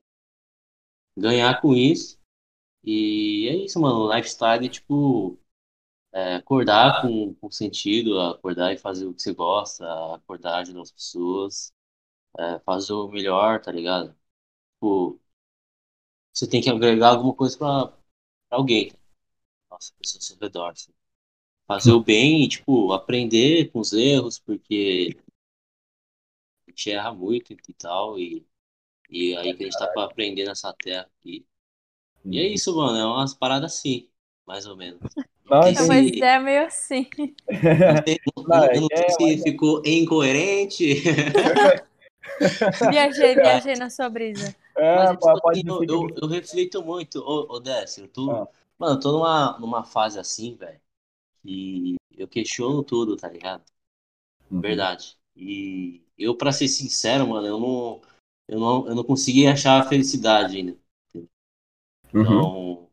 [1.17, 2.19] ganhar com isso.
[2.85, 4.13] E é isso, mano.
[4.15, 5.39] Lifestyle, tipo,
[6.13, 9.85] é, acordar com, com sentido, acordar e fazer o que você gosta,
[10.17, 11.73] acordar ajudar as pessoas,
[12.39, 14.17] é, fazer o melhor, tá ligado?
[14.83, 15.21] Tipo,
[16.33, 18.93] você tem que agregar alguma coisa pra, pra alguém.
[19.71, 20.93] Nossa, pessoa ao redor, assim.
[21.67, 25.17] Fazer o bem e, tipo, aprender com os erros, porque
[26.67, 28.45] a gente erra muito e tal, e,
[29.11, 31.47] e aí que a gente tá pra aprender nessa terra aqui.
[32.25, 34.09] E é isso, mano, é umas paradas assim,
[34.47, 35.01] mais ou menos.
[35.45, 37.11] Não É sei se- meio assim.
[37.87, 40.95] não sei- não- Não, não é- sei se ficou incoerente.
[42.91, 44.55] Viajei, viajei na sua brisa.
[44.77, 48.31] É, Mas, tipo, pode assim, eu, eu, eu reflito muito, ô, ô Décio, eu tô,
[48.31, 48.49] Ah.
[48.79, 50.81] mano, eu tô numa, numa fase assim, velho,
[51.43, 53.65] que eu questiono tudo, tá ligado?
[54.51, 54.63] Uhum.
[54.63, 55.19] Verdade.
[55.37, 58.03] E eu, pra ser sincero, mano, eu não,
[58.49, 60.79] eu não, eu não consegui achar a felicidade ainda.
[62.15, 62.41] Uhum.
[62.41, 62.91] Então,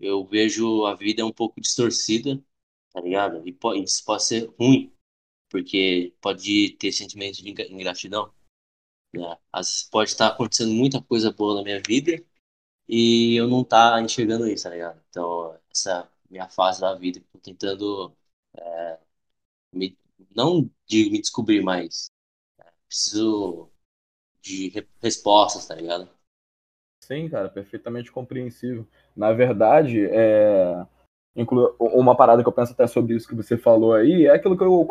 [0.00, 2.42] eu vejo a vida um pouco distorcida,
[2.92, 3.46] tá ligado?
[3.48, 4.92] E po- isso pode ser ruim,
[5.50, 8.32] porque pode ter sentimentos de ingra- ingratidão.
[9.12, 9.36] Né?
[9.52, 12.22] Às vezes pode estar acontecendo muita coisa boa na minha vida
[12.88, 15.02] e eu não tá enxergando isso, tá ligado?
[15.10, 18.16] Então, essa minha fase da vida, tô tentando
[18.56, 18.98] é,
[19.72, 19.98] me,
[20.34, 22.10] não de me descobrir, mas
[22.60, 23.70] é, preciso
[24.42, 26.10] de re- respostas, tá ligado?
[27.00, 28.86] Sim, cara, perfeitamente compreensível.
[29.16, 30.86] Na verdade, é...
[31.36, 34.56] inclu- uma parada que eu penso até sobre isso que você falou aí, é aquilo
[34.56, 34.86] que eu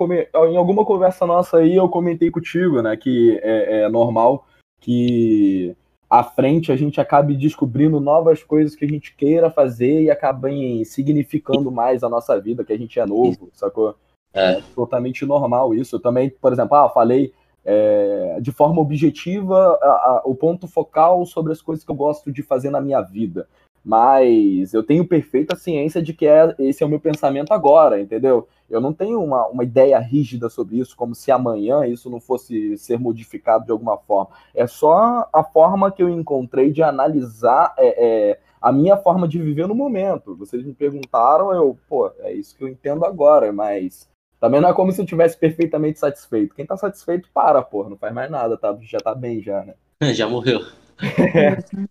[0.50, 4.46] em alguma conversa nossa aí eu comentei contigo, né, que é, é normal
[4.80, 5.76] que
[6.10, 10.84] à frente a gente acabe descobrindo novas coisas que a gente queira fazer e acabem
[10.84, 13.96] significando mais a nossa vida, que a gente é novo, sacou?
[14.34, 14.62] É.
[14.74, 15.98] totalmente normal isso.
[15.98, 17.34] Eu também, por exemplo, ah, falei
[17.66, 22.32] é, de forma objetiva a- a- o ponto focal sobre as coisas que eu gosto
[22.32, 23.48] de fazer na minha vida.
[23.84, 28.48] Mas eu tenho perfeita ciência de que é, esse é o meu pensamento agora, entendeu?
[28.70, 32.78] Eu não tenho uma, uma ideia rígida sobre isso, como se amanhã isso não fosse
[32.78, 34.30] ser modificado de alguma forma.
[34.54, 39.40] É só a forma que eu encontrei de analisar é, é, a minha forma de
[39.40, 40.36] viver no momento.
[40.36, 44.08] Vocês me perguntaram, eu, pô, é isso que eu entendo agora, mas
[44.40, 46.56] também não é como se eu tivesse perfeitamente satisfeito.
[46.56, 48.78] Quem tá satisfeito, para, porra, não faz mais nada, tá?
[48.82, 49.74] Já tá bem já, né?
[50.14, 50.62] Já morreu.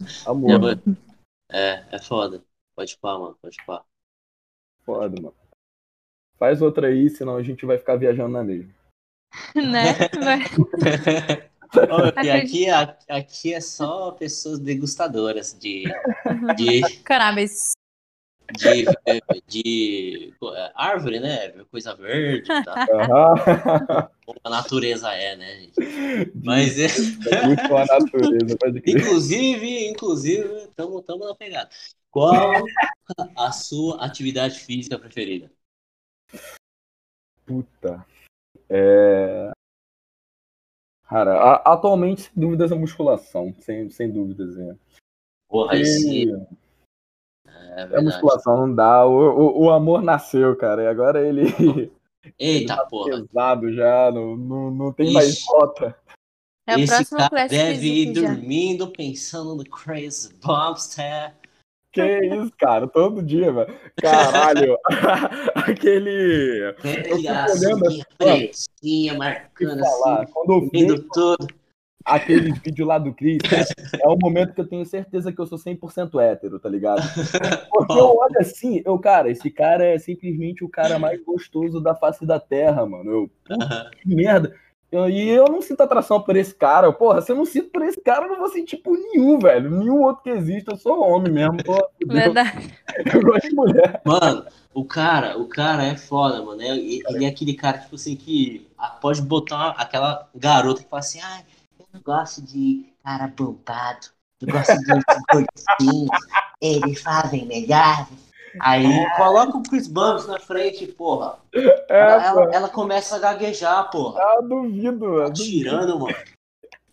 [0.06, 0.78] Já Amor, morreu.
[1.52, 2.44] É, é foda.
[2.74, 3.84] Pode pá, mano, pode pá.
[4.84, 5.34] foda, mano.
[6.38, 8.72] Faz outra aí, senão a gente vai ficar viajando na mesma.
[9.54, 9.92] né?
[11.90, 15.84] Ô, e aqui, a- aqui é só pessoas degustadoras de,
[16.56, 17.72] de, Cannabis.
[18.52, 18.84] De,
[19.48, 21.48] de, é, árvore, né?
[21.70, 24.10] Coisa verde, tá?
[24.24, 25.74] Como a natureza é, né, gente?
[26.44, 26.86] Mas é,
[27.34, 28.96] É muito a natureza, pode crer.
[28.96, 31.70] inclusive, inclusive, estamos na pegada.
[32.10, 32.64] Qual
[33.36, 35.50] a sua atividade física preferida?
[37.46, 38.06] Puta.
[38.68, 39.50] É...
[41.08, 43.52] Cara, a- atualmente, sem dúvidas, a musculação.
[43.60, 44.76] Sem, sem dúvidas, é.
[45.48, 46.30] Porra, E
[47.76, 49.06] é a musculação não dá.
[49.06, 50.82] O, o, o amor nasceu, cara.
[50.82, 51.44] E agora ele
[52.38, 53.10] Eita porra.
[53.22, 55.46] pesado já, não, não, não tem mais Ixi.
[55.48, 55.96] rota.
[56.66, 58.20] É o Esse próximo cara deve ir já.
[58.28, 61.34] dormindo pensando no Crazy Bobster.
[61.92, 63.76] Que isso, cara, todo dia, velho.
[64.00, 64.78] Caralho,
[65.56, 66.72] aquele.
[66.78, 67.86] Açúcar, olhando
[68.20, 71.59] assim, marcando assim, quando eu tudo.
[72.16, 73.38] Aquele vídeo lá do Chris,
[74.02, 77.02] é o momento que eu tenho certeza que eu sou 100% hétero, tá ligado?
[77.70, 81.94] Porque eu olho assim, eu, cara, esse cara é simplesmente o cara mais gostoso da
[81.94, 83.10] face da terra, mano.
[83.10, 84.54] Eu, puta que merda.
[84.92, 86.92] Eu- e eu não sinto atração por esse cara.
[86.92, 89.70] Porra, se eu não sinto por esse cara, eu não vou sentir por nenhum, velho.
[89.70, 90.68] Nenhum outro que existe.
[90.68, 91.58] Eu sou homem mesmo.
[91.64, 91.88] Fudeu.
[92.08, 92.74] Verdade.
[93.14, 94.02] eu gosto de mulher.
[94.04, 94.44] Mano,
[94.74, 96.60] o cara, o cara é foda, mano.
[96.60, 98.66] Ele, ele é aquele cara, tipo assim, que
[99.00, 101.40] pode botar aquela garota que fala assim, ah,
[101.92, 104.06] não gosto de cara bombado,
[104.40, 104.84] eu gosto de
[105.32, 106.08] gordinhos,
[106.60, 108.06] eles fazem melhor.
[108.58, 108.84] Aí
[109.16, 111.38] coloca o Chris Bumps na frente, porra.
[111.54, 114.20] É, Ela, ela, ela começa a gaguejar, porra.
[114.36, 115.32] eu duvido, Tá mano.
[115.32, 116.16] tirando, mano.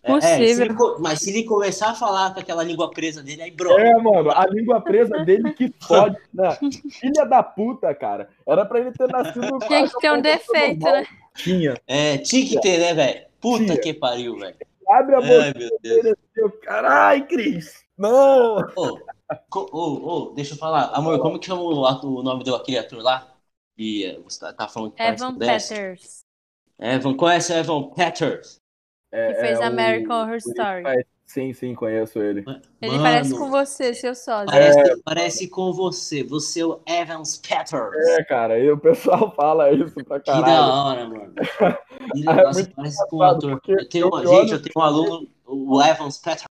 [0.04, 0.46] É, Possível.
[0.46, 3.52] é, se ele mas se ele começar a falar com aquela língua presa dele, aí
[3.52, 3.82] brota.
[3.82, 6.58] É, mano, a língua presa dele que fode, né?
[6.92, 8.30] Filha da puta, cara.
[8.46, 9.58] Era pra ele ter nascido.
[9.68, 11.06] Tinha que ter um defeito, né?
[11.36, 11.74] Tinha.
[11.88, 13.26] É, tinha que ter, né, velho?
[13.42, 13.78] Puta Tinha.
[13.82, 14.56] que pariu, velho.
[14.90, 16.06] Abre a boca Ai, meu Deus.
[16.06, 17.86] assim, carai, Cris.
[17.98, 18.58] Não!
[18.76, 19.00] Ô,
[19.50, 20.92] co- ô, ô, deixa eu falar.
[20.94, 23.36] Amor, como que chama o, ato- o nome do aquele ator lá?
[23.78, 25.38] E você tá, tá falando que Evan?
[25.38, 26.24] Peters.
[26.80, 28.62] Evan, conhece o Evan Peters?
[29.12, 30.84] É, Que fez é o- American Horror o- Story.
[31.28, 32.46] Sim, sim, conheço ele.
[32.82, 34.46] Ele Mano, parece com você, seu sósia.
[34.46, 36.24] Parece, parece com você.
[36.24, 38.08] Você é o Evans Peters.
[38.18, 40.72] É, cara, e o pessoal fala isso pra Que da caralho.
[40.74, 41.34] hora, mano.
[42.14, 43.62] Que É negócio, muito parece com um engraçado, ator.
[43.68, 46.46] Eu tenho, eu- uma- gente, eu tenho um aluno, o Evans Peters.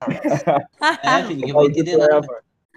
[1.02, 2.26] É, ninguém vai entender nada.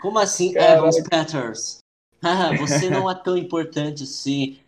[0.02, 0.80] Como assim, Caralho.
[0.80, 1.78] Evans Peters?
[2.22, 4.60] Ah, você não é tão importante assim.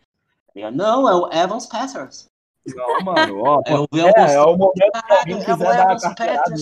[0.73, 2.25] Não, é o Evans Peters.
[2.75, 3.61] Não, mano, ó.
[3.65, 6.53] É o É, é o momento que alguém é quiser dar Evans carteirada.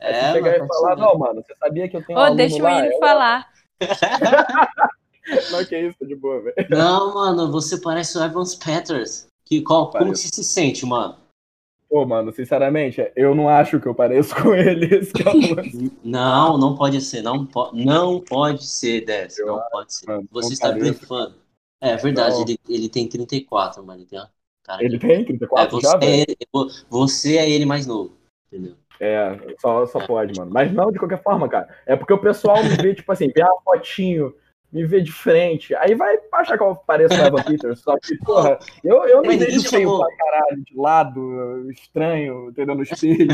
[0.00, 2.36] É, você chegar e falar, não, mano, você sabia que eu tenho um Ô, aluno
[2.36, 3.48] deixa o menino falar.
[5.52, 6.54] Não, que isso, de boa, velho.
[6.70, 9.26] Não, mano, você parece o Evans Peters.
[9.44, 11.16] Que, qual, como você se sente, mano?
[11.88, 14.96] Pô, mano, sinceramente, eu não acho que eu pareço com ele.
[14.96, 15.90] É.
[16.04, 17.22] Não, não pode ser.
[17.22, 19.04] Não, po não pode ser.
[19.38, 20.06] Eu Não pode ser.
[20.06, 21.34] mano, Você está blefando.
[21.80, 22.42] É verdade, Não.
[22.42, 24.00] ele, ele tem 34, mano.
[24.00, 24.30] Ele tem uma
[24.68, 26.24] cara Ele tem É, 34 você, já, é velho?
[26.28, 26.36] ele,
[26.88, 28.12] você é ele mais novo.
[28.52, 28.74] Entendeu?
[29.00, 30.50] É, só, só pode, mano.
[30.52, 31.68] Mas não de qualquer forma, cara.
[31.86, 34.34] É porque o pessoal me vê, tipo assim, vê a fotinho
[34.72, 35.74] me vê de frente.
[35.76, 37.80] Aí vai achar que eu pareço o Evan Peters.
[37.80, 39.98] Só que, porra, eu, eu me vejo feio chamou...
[40.00, 42.74] pra caralho, de lado, estranho, entendeu?
[42.74, 43.28] No espelho.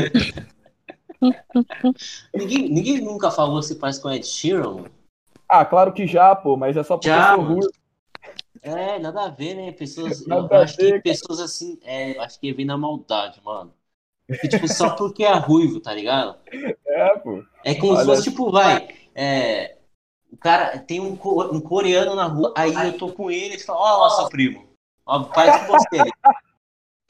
[2.33, 4.85] ninguém, ninguém nunca falou se faz com Ed Sheeran?
[5.47, 7.67] Ah, claro que já, pô, mas é só porque já, eu sou ruim.
[8.61, 9.71] É, nada a ver, né?
[9.71, 13.73] Pessoas, eu acho ver, que pessoas assim, é, acho que vem na maldade, mano.
[14.49, 16.37] Tipo, só porque é ruivo, tá ligado?
[16.87, 17.43] É, pô.
[17.63, 17.99] É como Olha...
[17.99, 19.77] se fosse, tipo, vai, é,
[20.31, 23.79] o cara tem um, um coreano na rua, aí eu tô com ele, ele fala,
[23.79, 24.67] ó, oh, nosso primo,
[25.05, 26.11] ó, faz com você.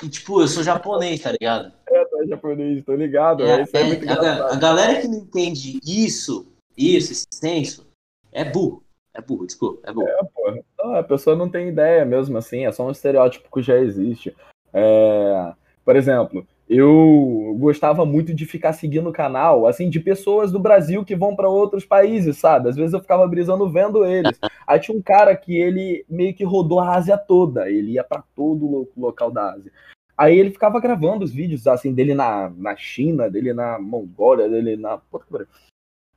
[0.03, 1.71] E, tipo, eu sou japonês, tá ligado?
[1.89, 3.43] É, tu é japonês, tô ligado.
[3.43, 6.45] É, é, é a, a, galera que não entende isso,
[6.77, 7.88] isso, esse senso,
[8.31, 8.84] é burro.
[9.13, 10.08] É burro, desculpa, é burro.
[10.10, 10.65] É, porra.
[10.86, 14.36] Não, a pessoa não tem ideia mesmo, assim, é só um estereótipo que já existe.
[14.71, 20.60] É, por exemplo, eu gostava muito de ficar seguindo o canal, assim, de pessoas do
[20.60, 22.69] Brasil que vão para outros países, sabe?
[22.69, 24.38] Às vezes eu ficava brisando vendo eles.
[24.67, 28.24] Aí tinha um cara que ele meio que rodou a Ásia toda, ele ia para
[28.36, 29.71] todo o local da Ásia.
[30.15, 34.78] Aí ele ficava gravando os vídeos, assim, dele na, na China, dele na Mongólia, dele
[34.78, 35.02] na.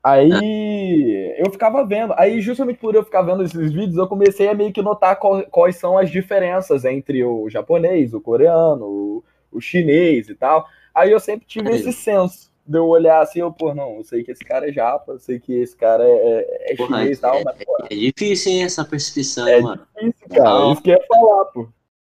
[0.03, 2.15] Aí eu ficava vendo.
[2.17, 5.43] Aí, justamente por eu ficar vendo esses vídeos, eu comecei a meio que notar qual,
[5.45, 10.67] quais são as diferenças entre o japonês, o coreano, o, o chinês e tal.
[10.95, 14.23] Aí eu sempre tive esse senso de eu olhar assim, eu, pô, não, eu sei
[14.23, 17.19] que esse cara é japa, eu sei que esse cara é, é, é porra, chinês
[17.19, 19.87] e tal, é, mas, pô, é difícil, hein, essa percepção, é mano.
[19.97, 20.73] É difícil, cara, não.
[20.73, 21.69] isso que eu ia falar, pô.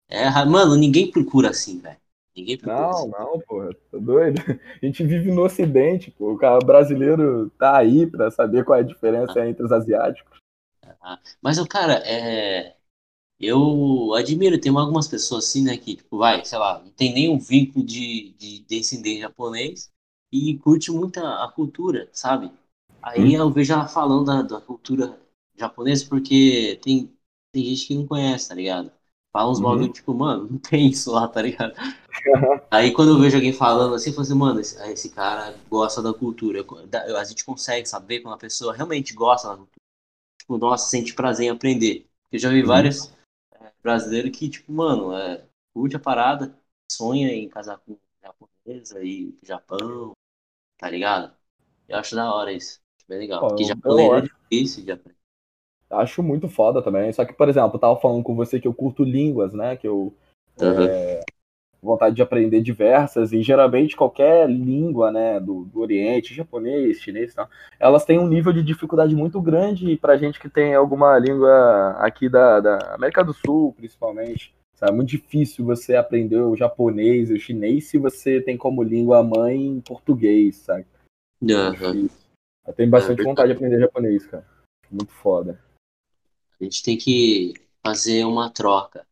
[0.09, 1.97] É, mano, ninguém procura assim, velho.
[2.37, 3.09] Ninguém Não, assim.
[3.09, 4.39] não, porra, tá doido?
[4.81, 6.33] A gente vive no Ocidente, pô.
[6.33, 9.49] O cara brasileiro tá aí pra saber qual é a diferença ah.
[9.49, 10.39] entre os asiáticos.
[11.01, 12.75] Ah, mas, cara, é.
[13.39, 17.37] Eu admiro, tem algumas pessoas assim, né, que, tipo, vai, sei lá, não tem nenhum
[17.37, 19.91] vínculo de, de descendente japonês
[20.31, 22.51] e curte muito a, a cultura, sabe?
[22.99, 23.39] Aí hum.
[23.39, 25.19] eu vejo ela falando da, da cultura
[25.55, 27.13] japonesa porque tem,
[27.51, 28.91] tem gente que não conhece, tá ligado?
[29.31, 29.65] Fala uns uhum.
[29.65, 31.75] bagulho, tipo, mano, não tem isso lá, tá ligado?
[32.71, 36.01] Aí quando eu vejo alguém falando assim, eu falo assim, mano, esse, esse cara gosta
[36.01, 36.65] da cultura.
[37.17, 39.81] A gente consegue saber quando a pessoa realmente gosta da cultura.
[40.39, 42.07] Tipo, nossa, sente prazer em aprender.
[42.31, 42.67] Eu já vi uhum.
[42.67, 43.13] vários
[43.53, 46.57] é, brasileiros que, tipo, mano, é, curte a parada,
[46.91, 50.11] sonha em casar com japonesa e Japão,
[50.77, 51.33] tá ligado?
[51.87, 52.79] Eu acho da hora isso.
[53.07, 53.39] Bem legal.
[53.39, 55.17] Pô, porque japonês é difícil de aprender.
[55.89, 57.13] Acho muito foda também.
[57.13, 59.77] Só que, por exemplo, eu tava falando com você que eu curto línguas, né?
[59.77, 60.13] Que eu
[60.59, 60.83] uhum.
[60.83, 61.21] é,
[61.81, 67.49] vontade de aprender diversas, e geralmente qualquer língua, né, do, do Oriente, japonês, chinês, tal,
[67.79, 72.27] elas têm um nível de dificuldade muito grande pra gente que tem alguma língua aqui
[72.27, 74.53] da, da América do Sul, principalmente.
[74.75, 74.91] Sabe?
[74.91, 79.81] É muito difícil você aprender o japonês, o chinês, se você tem como língua mãe
[79.81, 80.85] português, sabe?
[81.41, 82.07] Uhum.
[82.67, 84.45] Eu tenho bastante é vontade de aprender japonês, cara.
[84.91, 85.59] Muito foda.
[86.59, 89.06] A gente tem que fazer uma troca.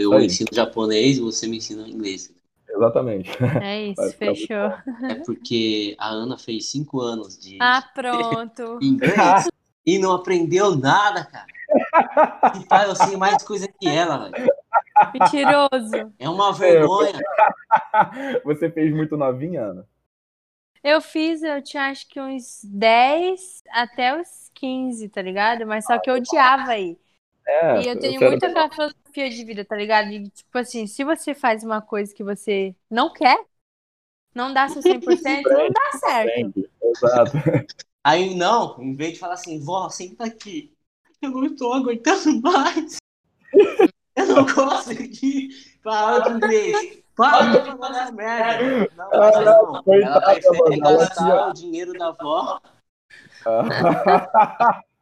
[0.00, 0.26] Eu Aí.
[0.26, 2.32] ensino japonês e você me ensina inglês.
[2.68, 3.30] Exatamente.
[3.62, 4.72] É isso, fechou.
[5.08, 8.78] É porque a Ana fez cinco anos de ah, pronto.
[8.82, 9.48] inglês
[9.84, 11.46] e não aprendeu nada, cara.
[12.60, 14.50] E pai, eu sei mais coisa que ela, velho.
[15.14, 16.12] Mentiroso.
[16.18, 17.18] É uma vergonha.
[18.44, 19.88] Você fez muito novinha, Ana?
[20.82, 25.66] Eu fiz, eu tinha acho que uns 10 até os 15, tá ligado?
[25.66, 26.98] Mas só que eu odiava aí.
[27.46, 28.68] É, e eu tenho eu muita aquela
[29.10, 30.10] filosofia de vida, tá ligado?
[30.10, 33.44] E, tipo assim, se você faz uma coisa que você não quer,
[34.34, 36.70] não dá seu 100%, não dá certo.
[36.82, 37.32] Exato.
[38.02, 40.72] Aí não, em vez de falar assim, vó, senta aqui.
[41.20, 42.96] Eu não estou aguentando mais.
[44.16, 45.50] Eu não gosto de
[45.82, 47.02] falar de inglês.
[47.14, 48.90] Para de falar essa merda.
[48.96, 49.72] Não, não, não.
[49.84, 49.94] não.
[49.94, 52.60] Ela prefere gastar o dinheiro da avó.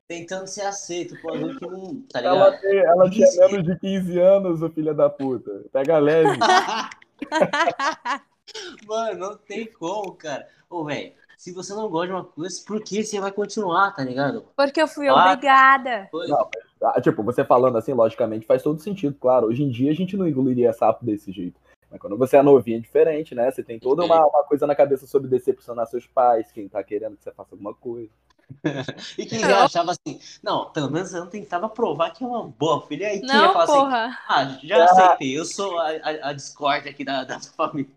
[0.08, 2.36] Tentando ser aceito, pô, que não, tá ligado?
[2.36, 5.64] Ela, tem, ela tinha menos de 15 anos, o filho da puta.
[5.70, 6.38] Pega leve.
[8.88, 10.48] Mano, não tem como, cara.
[10.70, 14.02] Ô, velho, se você não gosta de uma coisa, por que você vai continuar, tá
[14.02, 14.46] ligado?
[14.56, 16.08] Porque eu fui ah, obrigada.
[16.10, 16.48] Não,
[16.82, 19.48] ah, tipo, você falando assim, logicamente, faz todo sentido, claro.
[19.48, 21.60] Hoje em dia a gente não engoliria sapo desse jeito.
[21.90, 23.50] Mas quando você é novinho é diferente, né?
[23.50, 27.14] Você tem toda uma, uma coisa na cabeça sobre decepcionar seus pais, quem tá querendo
[27.16, 28.10] que você faça alguma coisa.
[29.18, 32.44] e quem já achava assim, não, pelo menos eu não tentava provar que é uma
[32.44, 33.08] boa filha.
[33.08, 34.06] Aí quem não, ia falar assim, porra.
[34.06, 37.90] assim, ah, já aceitei, eu sou a, a, a Discord aqui da, da família.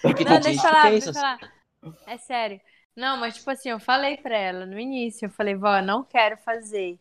[0.00, 1.38] Porque não, deixa eu falar, deixa eu falar.
[2.06, 2.60] É sério.
[2.94, 6.36] Não, mas tipo assim, eu falei pra ela no início, eu falei, vó, não quero
[6.38, 6.98] fazer.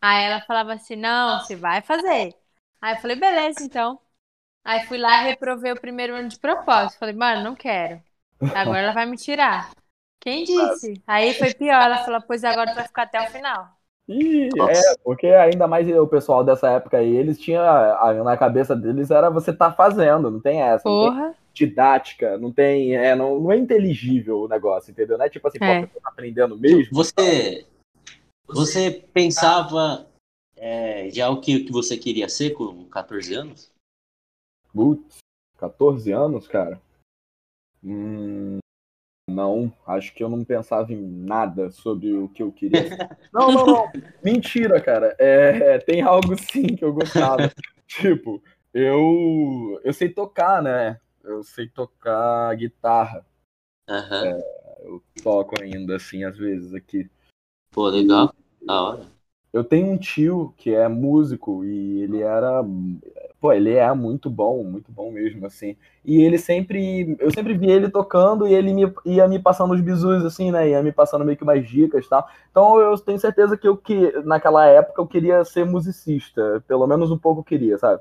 [0.00, 2.34] Aí ela falava assim, não, você vai fazer.
[2.80, 3.98] Aí eu falei, beleza, então.
[4.64, 6.98] Aí fui lá e reprovei o primeiro ano de propósito.
[6.98, 8.00] Falei, mano, não quero.
[8.54, 9.70] Agora ela vai me tirar.
[10.22, 11.02] Quem disse?
[11.06, 13.76] Aí foi pior, ela falou, pois agora vai ficar até o final.
[14.08, 18.74] E é, porque ainda mais o pessoal dessa época aí, eles tinham a- na cabeça
[18.74, 21.34] deles era você tá fazendo, não tem essa, não tem Porra.
[21.54, 25.16] didática, não tem, é, não, não é inteligível o negócio, entendeu?
[25.16, 25.80] Não é tipo assim, pô, É.
[25.86, 26.92] pessoa tá aprendendo mesmo.
[26.94, 27.66] Você,
[28.46, 30.06] você pensava
[30.56, 33.70] é, já o que, que você queria ser com 14 anos?
[34.72, 35.18] Putz,
[35.58, 36.80] 14 anos, cara?
[37.84, 38.58] Hum,
[39.28, 42.84] não, acho que eu não pensava em nada sobre o que eu queria.
[43.32, 43.90] Não, não, não.
[44.22, 45.16] Mentira, cara.
[45.18, 47.50] É, tem algo sim que eu gostava.
[47.88, 48.42] tipo,
[48.74, 51.00] eu, eu sei tocar, né?
[51.24, 53.24] Eu sei tocar guitarra.
[53.88, 54.38] Aham.
[54.82, 57.08] Eu toco ainda, assim, às vezes aqui.
[57.70, 58.34] Pô, legal.
[58.60, 59.06] Da hora.
[59.52, 62.62] Eu tenho um tio que é músico e ele era.
[63.42, 65.76] Pô, ele é muito bom, muito bom mesmo, assim.
[66.04, 67.16] E ele sempre.
[67.18, 70.68] Eu sempre vi ele tocando e ele me, ia me passando os bizus, assim, né?
[70.68, 72.30] Ia me passando meio que umas dicas e tal.
[72.52, 76.62] Então eu tenho certeza que eu que naquela época eu queria ser musicista.
[76.68, 78.00] Pelo menos um pouco eu queria, sabe?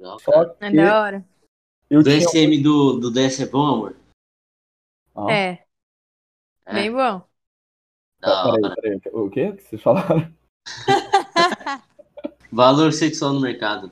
[0.00, 0.18] Cara.
[0.20, 1.28] Só É que da hora.
[1.90, 2.16] eu O tinha.
[2.16, 3.96] DSM do, do DS é bom, amor?
[5.16, 5.66] Ah, É,
[6.64, 7.26] É, bem bom.
[8.20, 8.76] da Peraí, hora.
[8.80, 9.00] peraí.
[9.12, 10.32] O quê que vocês falaram?
[12.52, 13.90] Valor sexual no mercado.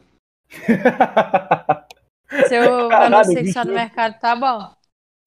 [2.49, 3.67] Seu Caralho, valor sexual bicho.
[3.67, 4.75] no mercado tá bom.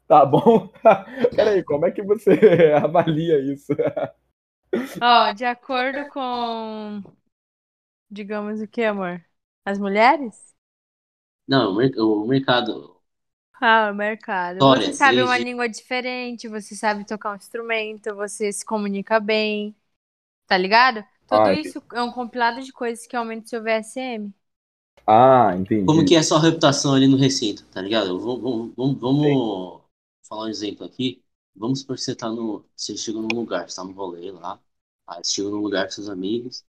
[0.07, 0.69] Tá bom?
[1.35, 2.31] Peraí, como é que você
[2.83, 3.73] avalia isso?
[5.01, 7.03] Ó, de acordo com.
[8.11, 9.25] Digamos o que, amor?
[9.65, 10.53] As mulheres?
[11.47, 12.97] Não, o mer- o mercado.
[13.61, 14.61] Ah, o mercado.
[14.61, 19.75] História, Você sabe uma língua diferente, você sabe tocar um instrumento, você se comunica bem.
[20.47, 21.03] Tá ligado?
[21.29, 24.33] Tudo Ah, isso é um compilado de coisas que aumenta o seu VSM.
[25.05, 25.85] Ah, entendi.
[25.85, 28.19] Como que é a sua reputação ali no recinto, tá ligado?
[28.19, 29.81] Vamos, vamos, vamos, vamos
[30.27, 31.23] falar um exemplo aqui.
[31.55, 32.63] Vamos supor que você tá no.
[32.75, 34.59] Você chega num lugar, você tá no rolê lá.
[35.07, 36.63] Aí você chega num lugar com seus amigos.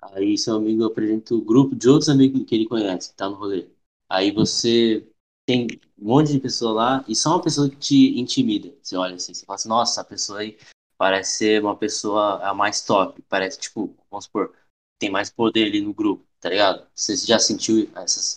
[0.00, 3.36] Aí seu amigo apresenta o grupo de outros amigos que ele conhece, que tá no
[3.36, 3.68] rolê.
[4.08, 5.06] Aí você
[5.46, 5.66] tem
[5.98, 8.74] um monte de pessoa lá e só uma pessoa que te intimida.
[8.82, 10.58] Você olha assim, você fala assim, nossa, essa pessoa aí
[11.02, 13.20] parece ser uma pessoa a mais top.
[13.28, 14.54] Parece, tipo, vamos supor,
[15.00, 16.86] tem mais poder ali no grupo, tá ligado?
[16.94, 18.36] Você já sentiu essas.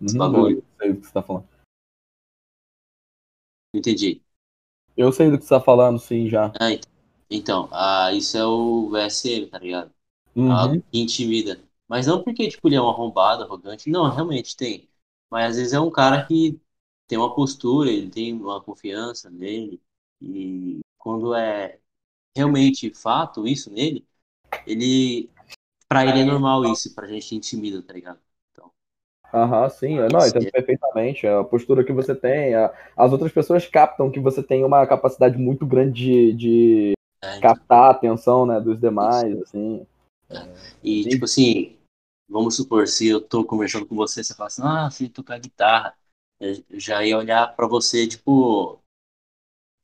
[0.00, 0.56] Uhum, bagulho.
[0.56, 1.48] eu sei do que você tá falando.
[3.74, 4.22] Não entendi.
[4.96, 6.50] Eu sei do que você tá falando, sim, já.
[6.58, 6.86] Ah, ent-
[7.28, 9.92] então, ah, isso é o VSM, tá ligado?
[10.34, 10.50] Uhum.
[10.52, 11.62] Algo que intimida.
[11.86, 13.90] Mas não porque, tipo, ele é um arrombado, arrogante.
[13.90, 14.88] Não, realmente tem.
[15.30, 16.58] Mas às vezes é um cara que
[17.06, 19.78] tem uma postura, ele tem uma confiança nele.
[20.20, 21.80] E quando é
[22.36, 24.06] realmente fato isso nele,
[24.66, 25.30] ele.
[25.88, 28.20] Pra ele é normal isso, pra gente intimida, tá ligado?
[29.32, 29.98] Aham, sim.
[29.98, 31.26] eu- Não, entendo perfeitamente.
[31.26, 32.54] A postura que você tem.
[32.54, 36.92] a- As outras pessoas captam que você tem uma capacidade muito grande de, de
[37.22, 39.86] É, captar a atenção, né, dos demais, assim.
[40.82, 41.78] E, tipo assim,
[42.28, 45.96] vamos supor, se eu tô conversando com você, você fala assim, ah, sei tocar guitarra.
[46.40, 48.81] Eu já ia olhar pra você, tipo,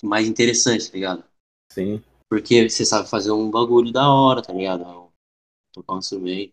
[0.03, 1.25] mais interessante, tá ligado?
[1.71, 2.03] Sim.
[2.29, 5.11] Porque você sabe fazer um bagulho da hora, tá ligado?
[5.73, 6.53] Tocar um instrumento.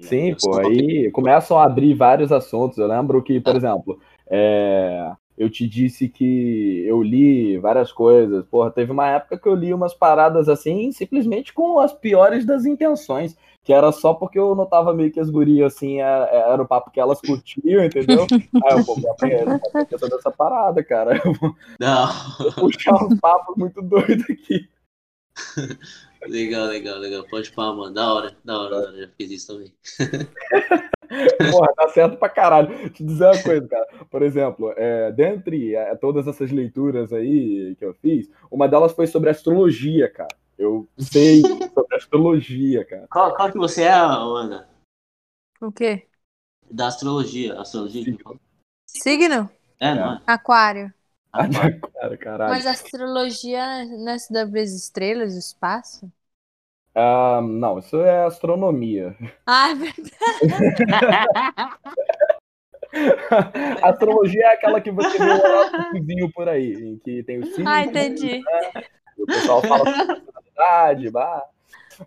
[0.00, 0.08] tá?
[0.08, 2.78] Sim, pô, aí começam a abrir vários assuntos.
[2.78, 8.44] Eu lembro que, por exemplo, é, eu te disse que eu li várias coisas.
[8.44, 12.66] Porra, teve uma época que eu li umas paradas assim, simplesmente com as piores das
[12.66, 13.34] intenções.
[13.64, 16.68] Que era só porque eu notava meio que as gurias, assim, é- é- era o
[16.68, 18.26] papo que elas curtiam, entendeu?
[18.62, 21.18] Aí eu, pô, vou aprender vou aprender sobre essa parada, cara.
[21.24, 22.06] Eu vou Não,
[22.60, 24.68] puxar uns papos muito doidos aqui.
[26.28, 27.24] legal, legal, legal.
[27.30, 27.94] Pode pá, mano.
[27.94, 28.98] Da hora, da hora, da hora.
[28.98, 29.72] Já fiz isso também.
[31.50, 32.90] Porra, tá certo pra caralho.
[32.90, 33.86] Te dizer uma coisa, cara.
[34.10, 39.06] Por exemplo, é, dentre é, todas essas leituras aí que eu fiz, uma delas foi
[39.06, 40.34] sobre astrologia, cara.
[40.56, 41.42] Eu sei
[41.74, 43.06] sobre astrologia, cara.
[43.10, 44.68] Qual, qual que você é, Ana?
[45.60, 46.06] O quê?
[46.70, 47.58] Da astrologia.
[47.58, 48.04] Astrologia?
[48.86, 49.50] Signo?
[49.80, 50.22] É, não é?
[50.26, 50.92] Aquário.
[51.94, 52.50] Cara, caralho.
[52.52, 56.12] Mas astrologia não é sobre as estrelas, o espaço?
[56.94, 59.16] Ah, não, isso é astronomia.
[59.46, 60.10] Ah, é verdade.
[63.82, 67.68] astrologia é aquela que você vê o horóscopozinho por aí, em que tem o signo.
[67.68, 68.40] Ah, entendi.
[69.16, 71.44] E o pessoal fala sobre personalidade, bah.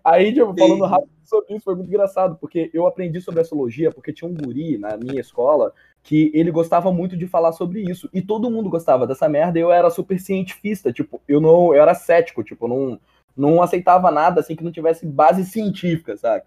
[0.02, 4.12] Aí, tipo, falando rápido sobre isso, foi muito engraçado, porque eu aprendi sobre astrologia, porque
[4.12, 5.72] tinha um guri na minha escola
[6.02, 8.08] que ele gostava muito de falar sobre isso.
[8.12, 11.80] E todo mundo gostava dessa merda, e eu era super cientifista, tipo, eu não, eu
[11.80, 12.98] era cético, tipo, não,
[13.36, 16.44] não aceitava nada assim que não tivesse base científica, sabe?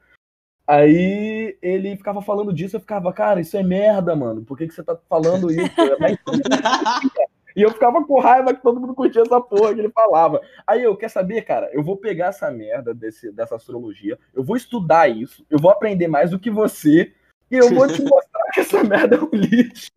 [0.66, 4.44] Aí ele ficava falando disso, eu ficava, cara, isso é merda, mano.
[4.44, 5.62] Por que, que você tá falando isso?
[7.58, 10.40] E eu ficava com raiva que todo mundo curtia essa porra que ele falava.
[10.68, 11.68] Aí eu, quer saber, cara?
[11.74, 16.08] Eu vou pegar essa merda desse, dessa astrologia, eu vou estudar isso, eu vou aprender
[16.08, 17.12] mais do que você,
[17.50, 19.90] e eu vou te mostrar que essa merda é um lixo.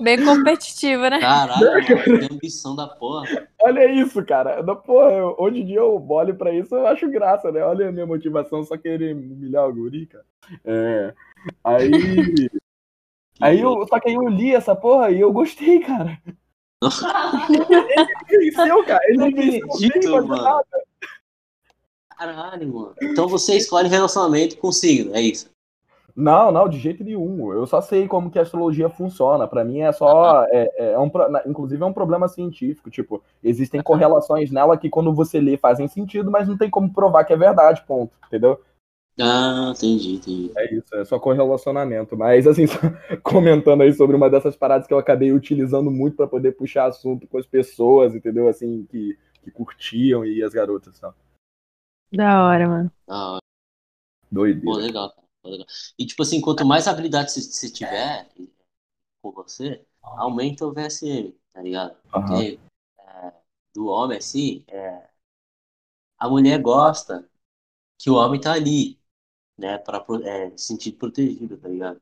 [0.00, 1.20] Bem competitiva, né?
[1.20, 3.48] Caralho, que ambição da porra.
[3.62, 4.62] Olha isso, cara.
[4.62, 7.62] Da porra, eu- hoje em dia eu olho pra isso eu acho graça, né?
[7.62, 10.24] Olha a minha motivação, só querer humilhar o guri, cara.
[10.64, 11.14] É.
[11.64, 11.90] Aí.
[13.38, 16.18] Aí eu, só que aí eu li essa porra e eu gostei, cara.
[18.30, 19.00] Ele venceu, cara.
[19.08, 20.42] Ele Não acredito, mano.
[20.42, 20.64] nada.
[22.16, 22.94] Caralho, mano.
[23.02, 25.50] Então você escolhe relacionamento com signo, é isso.
[26.16, 27.52] Não, não, de jeito nenhum.
[27.52, 29.46] Eu só sei como que a astrologia funciona.
[29.46, 30.44] Pra mim é só.
[30.48, 32.90] É, é um, pro- na- inclusive é um problema científico.
[32.90, 37.24] Tipo, existem correlações nela que quando você lê fazem sentido, mas não tem como provar
[37.24, 38.16] que é verdade, ponto.
[38.26, 38.58] Entendeu?
[39.20, 40.52] Ah, entendi, entendi.
[40.56, 42.16] É isso, é só correlacionamento.
[42.16, 42.78] Mas, assim, só
[43.22, 47.26] comentando aí sobre uma dessas paradas que eu acabei utilizando muito pra poder puxar assunto
[47.26, 48.48] com as pessoas, entendeu?
[48.48, 51.12] Assim, que, que curtiam e as garotas, tá?
[52.12, 52.90] Da hora, mano.
[53.08, 54.64] Ah, pô, Doideira.
[54.64, 55.25] Pô, legal.
[55.98, 58.28] E tipo assim, quanto mais habilidade você- tiver
[59.22, 61.96] com você, aumenta o VSM, tá ligado?
[62.10, 62.58] Porque
[62.98, 63.32] é,
[63.74, 65.08] do homem, assim, é,
[66.18, 67.28] a mulher gosta
[67.98, 68.98] que o homem tá ali,
[69.58, 72.00] né, pra é, se sentir protegido, tá ligado?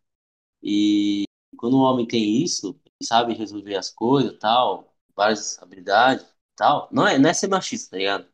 [0.63, 1.25] E
[1.57, 6.27] quando o homem tem isso, sabe resolver as coisas, tal, várias habilidades,
[6.57, 8.29] tal, não é, não é ser machista, tá ligado?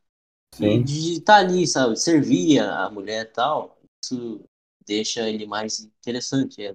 [0.54, 0.82] Sim.
[0.84, 4.44] de estar ali, sabe, servir a mulher e tal, isso
[4.86, 6.62] deixa ele mais interessante.
[6.64, 6.74] É,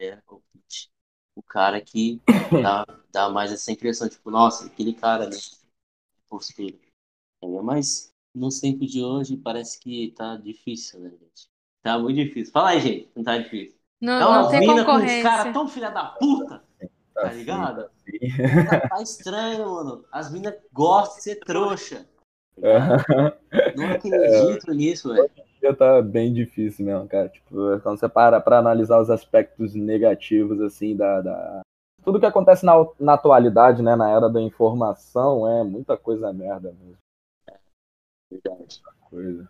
[0.00, 0.42] é o,
[1.36, 2.20] o cara que
[2.60, 5.36] dá, dá mais essa impressão, tipo, nossa, aquele cara ali,
[6.28, 6.76] postura.
[7.42, 7.62] Entendeu?
[7.62, 11.48] Mas nos tempos de hoje parece que tá difícil, né, gente?
[11.82, 12.52] Tá muito difícil.
[12.52, 13.78] Fala aí, gente, não tá difícil.
[14.00, 15.22] Não, É não uma tem mina com uns concorrência.
[15.22, 16.62] caras tão filha da puta,
[17.20, 17.80] tá Assim, ligado?
[17.82, 18.20] assim.
[18.64, 20.04] Tá, tá estranho, mano.
[20.12, 22.08] As minas gostam de ser trouxa.
[22.60, 23.04] tá.
[23.74, 25.30] Não acredito nisso, velho.
[25.62, 27.28] Dia tá bem difícil mesmo, cara.
[27.28, 31.20] Tipo, quando você para pra analisar os aspectos negativos, assim, da.
[31.20, 31.60] da-
[32.04, 36.72] Tudo que acontece na, na atualidade, né, na era da informação, é muita coisa merda
[36.72, 36.98] mesmo.
[38.30, 38.82] Verdade.
[39.08, 39.48] Coisa.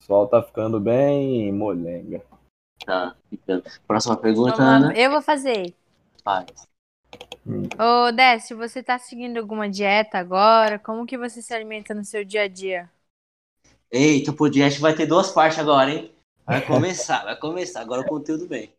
[0.00, 2.22] O sol tá ficando bem molenga.
[2.84, 3.62] Tá, ficando.
[3.86, 4.98] Próxima pergunta, Vamos lá, Ana.
[4.98, 5.74] Eu vou fazer.
[6.24, 6.46] Faz.
[7.78, 10.78] Ô, Décio, você tá seguindo alguma dieta agora?
[10.78, 12.90] Como que você se alimenta no seu dia a dia?
[13.92, 16.12] Eita, o podcast vai ter duas partes agora, hein?
[16.46, 17.80] Vai começar, vai começar.
[17.80, 18.72] Agora o conteúdo vem.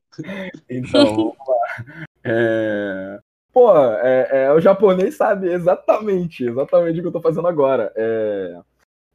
[0.70, 2.05] Então, vamos lá.
[2.24, 3.20] É...
[3.51, 7.91] Pô, é, é, o japonês sabe exatamente, exatamente o que eu tô fazendo agora.
[7.97, 8.62] É,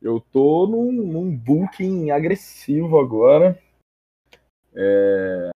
[0.03, 3.59] eu tô num, num booking agressivo agora.
[4.75, 5.49] É,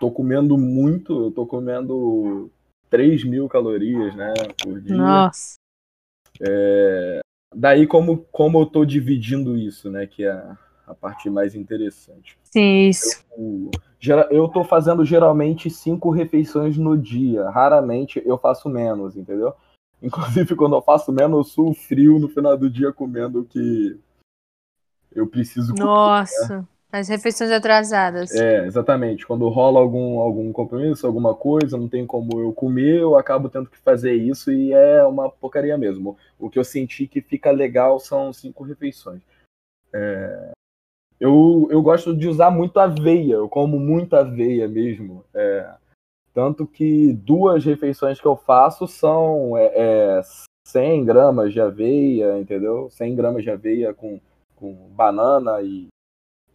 [0.00, 2.50] tô comendo muito, eu tô comendo
[2.88, 4.32] 3 mil calorias, né,
[4.62, 4.96] por dia.
[4.96, 5.56] Nossa.
[7.54, 12.38] Daí, como, como eu tô dividindo isso, né, que é a, a parte mais interessante.
[12.44, 13.24] Sim, isso.
[14.30, 17.48] Eu tô fazendo geralmente cinco refeições no dia.
[17.50, 19.54] Raramente eu faço menos, entendeu?
[20.02, 23.98] Inclusive, quando eu faço menos, eu suo frio no final do dia comendo o que
[25.14, 25.84] eu preciso comer.
[25.84, 26.68] Nossa.
[26.92, 28.34] As refeições atrasadas.
[28.34, 29.26] É, exatamente.
[29.26, 33.70] Quando rola algum, algum compromisso, alguma coisa, não tem como eu comer, eu acabo tendo
[33.70, 36.18] que fazer isso e é uma porcaria mesmo.
[36.38, 39.22] O que eu senti que fica legal são cinco refeições.
[39.90, 40.50] É,
[41.18, 45.24] eu, eu gosto de usar muito aveia, eu como muita aveia mesmo.
[45.32, 45.74] É,
[46.34, 50.20] tanto que duas refeições que eu faço são é, é,
[50.66, 52.90] 100 gramas de aveia, entendeu?
[52.90, 54.20] 100 gramas de aveia com,
[54.56, 55.88] com banana e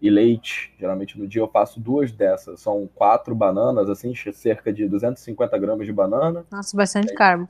[0.02, 0.74] e leite.
[0.80, 2.60] Geralmente no dia eu faço duas dessas.
[2.60, 7.48] São quatro bananas, assim, cerca de 250 gramas de banana, Nossa, bastante carbo.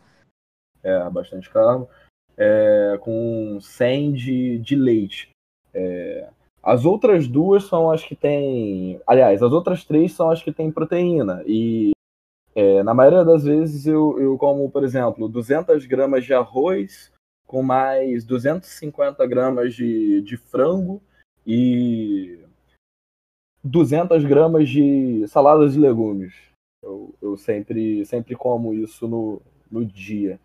[0.84, 1.90] é bastante carbo,
[2.38, 5.30] é, com 100 de, de leite.
[5.74, 6.30] É,
[6.64, 9.00] as outras duas são as que têm.
[9.06, 11.44] Aliás, as outras três são as que têm proteína.
[11.46, 11.92] E
[12.56, 17.12] é, na maioria das vezes eu, eu como, por exemplo, 200 gramas de arroz
[17.46, 21.02] com mais 250 gramas de, de frango
[21.48, 22.40] e
[23.64, 26.34] 200 gramas de salada de legumes.
[26.84, 29.42] Eu, eu sempre, sempre como isso no,
[29.72, 30.40] no dia.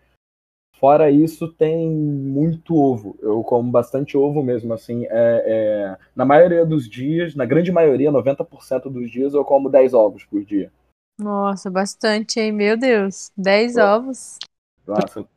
[0.77, 3.17] Fora isso, tem muito ovo.
[3.21, 5.05] Eu como bastante ovo mesmo, assim.
[5.07, 9.95] É, é, na maioria dos dias, na grande maioria, 90% dos dias, eu como 10
[9.95, 10.73] ovos por dia.
[11.21, 12.51] Nossa, bastante, hein?
[12.51, 13.31] Meu Deus.
[13.37, 13.81] 10 Pô.
[13.81, 14.39] ovos.
[14.85, 15.29] Nossa, eu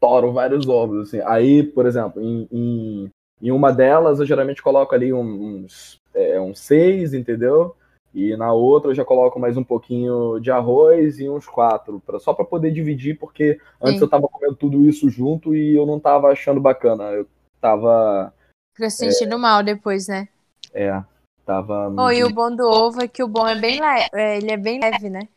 [0.00, 1.20] toro vários ovos, assim.
[1.26, 3.10] Aí, por exemplo, em, em,
[3.44, 7.76] em uma delas, eu geralmente coloco ali uns, é, uns seis, entendeu?
[8.14, 12.18] E na outra eu já coloco mais um pouquinho de arroz e uns quatro, pra,
[12.18, 14.04] só para poder dividir, porque antes Sim.
[14.04, 17.04] eu tava comendo tudo isso junto e eu não tava achando bacana.
[17.10, 17.26] Eu
[17.60, 18.32] tava.
[18.74, 20.26] Fica se sentindo mal depois, né?
[20.72, 21.02] É,
[21.44, 21.92] tava.
[21.98, 24.56] Oh, e o bom do ovo é que o bom é bem leve, ele é
[24.56, 25.28] bem leve, né?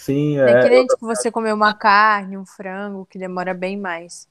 [0.00, 3.76] Sim, É, é, que nem tipo, você comer uma carne, um frango, que demora bem
[3.76, 4.28] mais.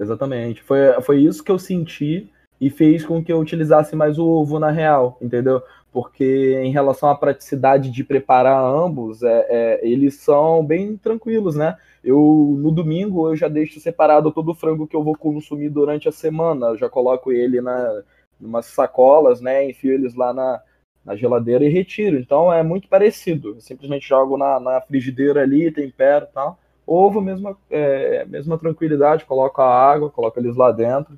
[0.00, 0.62] Exatamente.
[0.62, 2.30] Foi, foi isso que eu senti
[2.60, 5.62] e fez com que eu utilizasse mais o ovo na real, entendeu?
[5.92, 11.76] Porque em relação à praticidade de preparar ambos, é, é, eles são bem tranquilos, né?
[12.04, 16.08] Eu no domingo eu já deixo separado todo o frango que eu vou consumir durante
[16.08, 16.68] a semana.
[16.68, 18.02] Eu já coloco ele na
[18.40, 19.68] umas sacolas, né?
[19.68, 20.62] Enfio eles lá na,
[21.04, 22.18] na geladeira e retiro.
[22.18, 23.50] Então é muito parecido.
[23.50, 26.58] Eu simplesmente jogo na, na frigideira ali, tempero e tal.
[26.92, 31.16] Ovo, mesma, é, mesma tranquilidade, coloco a água, coloco eles lá dentro.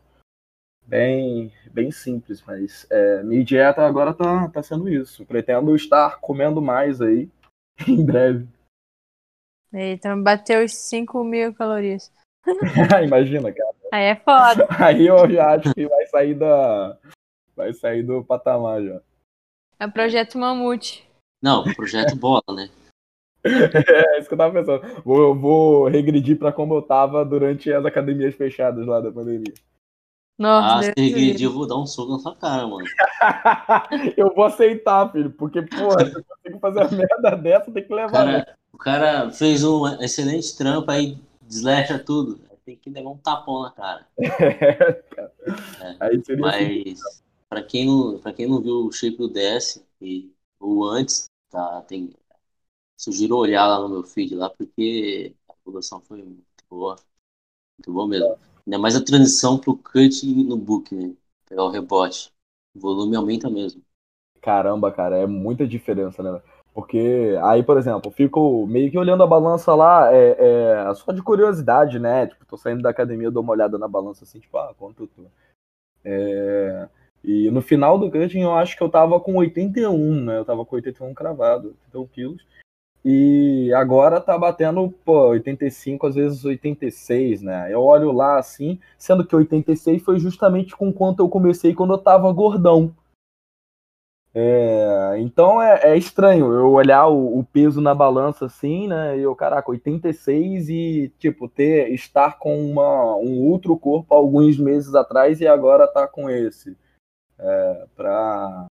[0.87, 5.25] Bem, bem simples, mas é, minha dieta agora tá, tá sendo isso.
[5.25, 7.27] Pretendo estar comendo mais aí
[7.89, 8.47] em breve.
[9.73, 12.13] Então bateu os 5 mil calorias.
[13.03, 13.75] Imagina, cara.
[13.91, 14.69] Aí é foda.
[14.79, 16.99] Aí eu já acho que vai sair da.
[17.57, 19.01] Vai sair do patamar já.
[19.81, 21.09] É o projeto Mamute.
[21.43, 22.69] Não, projeto bola, né?
[24.15, 25.03] É isso que eu tava pensando.
[25.05, 29.53] Vou, eu vou regredir pra como eu tava durante as academias fechadas lá da pandemia.
[30.39, 32.85] Nossa, Ah, se regredir, eu vou dar um soco na sua cara, mano.
[34.17, 37.95] eu vou aceitar, filho, porque, porra, se eu consigo fazer uma merda dessa, tem que
[37.95, 38.25] levar.
[38.27, 38.33] né?
[38.45, 42.41] cara, o cara fez um excelente trampo, aí deslecha tudo.
[42.65, 44.07] Tem que levar um tapão na cara.
[44.19, 45.33] É, cara.
[46.01, 46.85] Aí seria assim.
[46.95, 51.27] Mas pra quem não, pra quem não viu o shape do DS e o antes,
[51.51, 52.11] tá, tem,
[53.03, 56.97] sugiro olhar lá no meu feed lá, porque a evolução foi muito boa.
[57.79, 58.39] Muito boa mesmo.
[58.65, 61.13] Ainda mais a transição pro cut no book, né?
[61.49, 62.33] Pegar o rebote.
[62.75, 63.83] O volume aumenta mesmo.
[64.41, 66.41] Caramba, cara, é muita diferença, né?
[66.73, 70.37] Porque aí, por exemplo, fico meio que olhando a balança lá, é,
[70.89, 72.29] é, só de curiosidade, né?
[72.29, 75.09] Tipo, tô saindo da academia, dou uma olhada na balança assim, tipo, ah, quanto.
[76.05, 76.89] É,
[77.23, 80.39] e no final do cutting eu acho que eu tava com 81, né?
[80.39, 82.52] Eu tava com 81 cravado, 81 quilos.
[83.05, 87.73] E agora tá batendo, pô, 85, às vezes 86, né?
[87.73, 91.99] Eu olho lá assim, sendo que 86 foi justamente com quanto eu comecei quando eu
[91.99, 92.95] tava gordão.
[94.35, 99.19] É, então é, é estranho eu olhar o, o peso na balança assim, né?
[99.19, 104.95] E eu, caraca, 86 e, tipo, ter, estar com uma, um outro corpo alguns meses
[104.95, 106.77] atrás e agora tá com esse.
[107.39, 108.67] É, pra...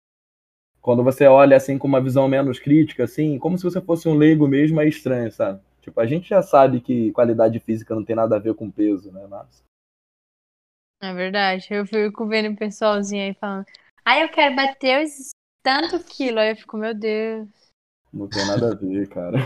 [0.82, 4.16] Quando você olha assim com uma visão menos crítica, assim, como se você fosse um
[4.16, 5.62] leigo mesmo, é estranho, sabe?
[5.82, 9.12] Tipo, a gente já sabe que qualidade física não tem nada a ver com peso,
[9.12, 9.26] né?
[9.30, 9.64] Mas...
[11.02, 11.68] É verdade.
[11.70, 13.66] Eu fico vendo o pessoalzinho aí falando.
[14.06, 15.32] Ai, eu quero bater os
[15.64, 16.40] tanto quilo.
[16.40, 17.48] Aí eu fico, meu Deus.
[18.14, 19.38] Não tem nada a ver, cara.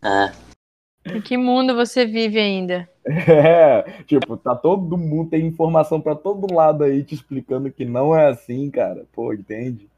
[0.00, 2.88] É, Em que mundo você vive ainda?
[3.04, 8.14] É, tipo, tá todo mundo, tem informação pra todo lado aí te explicando que não
[8.14, 9.06] é assim, cara.
[9.12, 9.88] Pô, entende?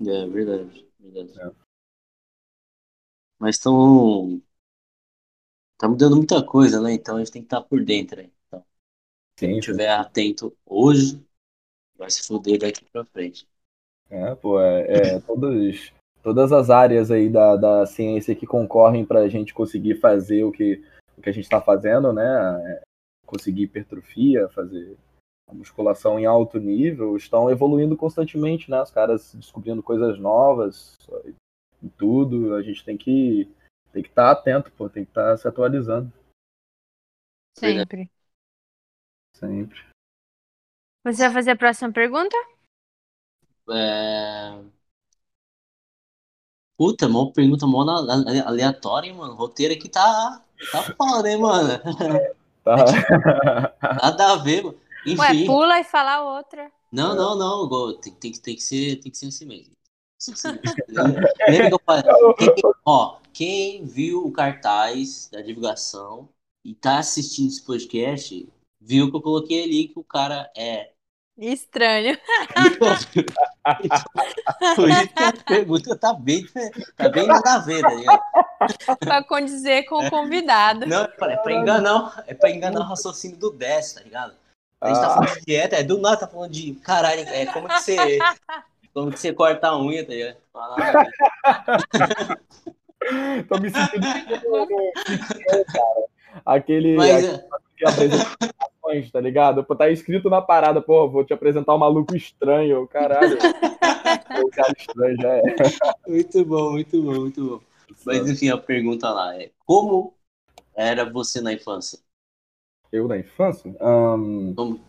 [0.00, 0.86] É verdade.
[0.98, 1.40] verdade.
[1.40, 1.68] É.
[3.38, 4.42] Mas estão.
[5.78, 6.92] Tá mudando muita coisa, né?
[6.92, 8.32] Então a gente tem que estar por dentro aí.
[8.46, 8.60] Então,
[9.38, 11.24] se Sim, não estiver atento hoje,
[11.96, 13.46] vai se foder daqui pra frente.
[14.10, 15.92] É, pô, é, é todas,
[16.22, 20.50] todas as áreas aí da, da ciência que concorrem para a gente conseguir fazer o
[20.50, 20.82] que,
[21.16, 22.24] o que a gente está fazendo, né?
[22.72, 22.82] É,
[23.24, 24.96] conseguir hipertrofia, fazer
[25.48, 28.82] a musculação em alto nível, estão evoluindo constantemente, né?
[28.82, 30.96] Os caras descobrindo coisas novas
[31.82, 32.54] e tudo.
[32.54, 33.48] A gente tem que
[33.92, 36.12] tem que estar atento, pô, tem que estar se atualizando
[37.58, 38.08] Sempre.
[39.34, 39.84] sempre.
[41.04, 42.36] Você vai fazer a próxima pergunta?
[43.70, 44.62] É...
[46.76, 49.32] Puta, mó pergunta mó aleatória, hein, mano.
[49.32, 51.70] O roteiro aqui tá, tá foda, hein, mano.
[52.62, 52.76] Tá?
[54.02, 54.87] Nada a ver, mano.
[55.06, 55.46] Ué, Enfim.
[55.46, 56.70] pula e fala outra.
[56.92, 58.00] Não, não, não.
[58.00, 59.72] Tem, tem, que- tem, que ser, tem que ser assim mesmo.
[61.48, 62.02] Lembra que eu falei?
[62.36, 66.28] Quem, ó, quem viu o cartaz da divulgação
[66.64, 68.48] e tá assistindo esse podcast,
[68.80, 70.90] viu que eu coloquei ali que o cara é.
[71.38, 72.18] Estranho.
[74.74, 76.44] Por isso que a pergunta tá bem,
[76.96, 77.82] tá bem nada a ver,
[78.84, 80.84] tá pra condizer com o convidado.
[80.86, 84.34] Não, é pra, é pra enganar, é pra enganar o raciocínio do 10, tá ligado?
[84.80, 85.10] A gente tá Ah.
[85.14, 87.96] falando de dieta, é do nada tá falando de caralho, é como que você.
[88.94, 90.36] Como que você corta a unha, tá ligado?
[90.52, 91.12] Fala nada a ver.
[93.46, 94.02] Tô me sentindo
[95.72, 96.04] cara.
[96.44, 97.42] Aquele, Mas, aquele
[97.76, 99.62] que apresenta apresentações, tá ligado?
[99.76, 103.38] Tá escrito na parada, pô, vou te apresentar um maluco estranho, caralho.
[103.38, 105.42] o cara estranho já é.
[106.08, 107.60] Muito bom, muito bom, muito bom.
[108.04, 110.12] Mas enfim, a pergunta lá é: como
[110.74, 112.00] era você na infância?
[112.90, 113.70] Eu na infância?
[113.80, 114.54] Um...
[114.54, 114.80] Como,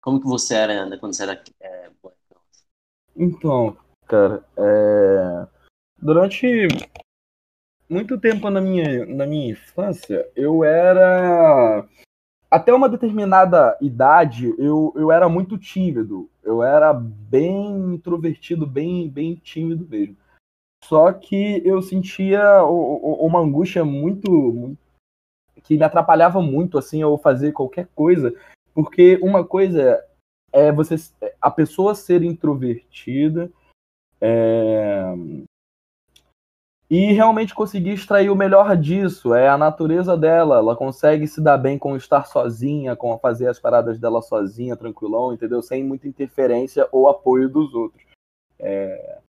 [0.00, 1.90] como que você era né, quando você era é,
[3.16, 3.76] Então,
[4.06, 5.46] cara, é...
[6.00, 6.68] durante
[7.90, 11.84] muito tempo na minha, na minha infância, eu era.
[12.48, 16.30] Até uma determinada idade, eu, eu era muito tímido.
[16.42, 20.16] Eu era bem introvertido, bem, bem tímido mesmo.
[20.84, 24.76] Só que eu sentia uma angústia muito,
[25.62, 28.34] que me atrapalhava muito assim eu fazer qualquer coisa,
[28.74, 30.02] porque uma coisa
[30.52, 30.96] é você
[31.40, 33.50] a pessoa ser introvertida
[34.20, 35.14] é,
[36.90, 39.32] e realmente conseguir extrair o melhor disso.
[39.32, 40.56] É a natureza dela.
[40.56, 45.32] Ela consegue se dar bem com estar sozinha, com fazer as paradas dela sozinha, tranquilão,
[45.32, 45.62] entendeu?
[45.62, 48.02] Sem muita interferência ou apoio dos outros.
[48.58, 49.19] É...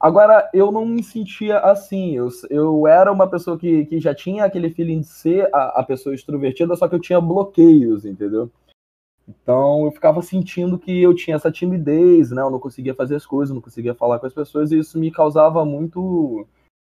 [0.00, 2.14] Agora, eu não me sentia assim.
[2.14, 5.82] Eu, eu era uma pessoa que, que já tinha aquele feeling de ser a, a
[5.82, 8.50] pessoa extrovertida, só que eu tinha bloqueios, entendeu?
[9.28, 12.40] Então eu ficava sentindo que eu tinha essa timidez, né?
[12.40, 15.10] Eu não conseguia fazer as coisas, não conseguia falar com as pessoas, e isso me
[15.10, 16.46] causava muito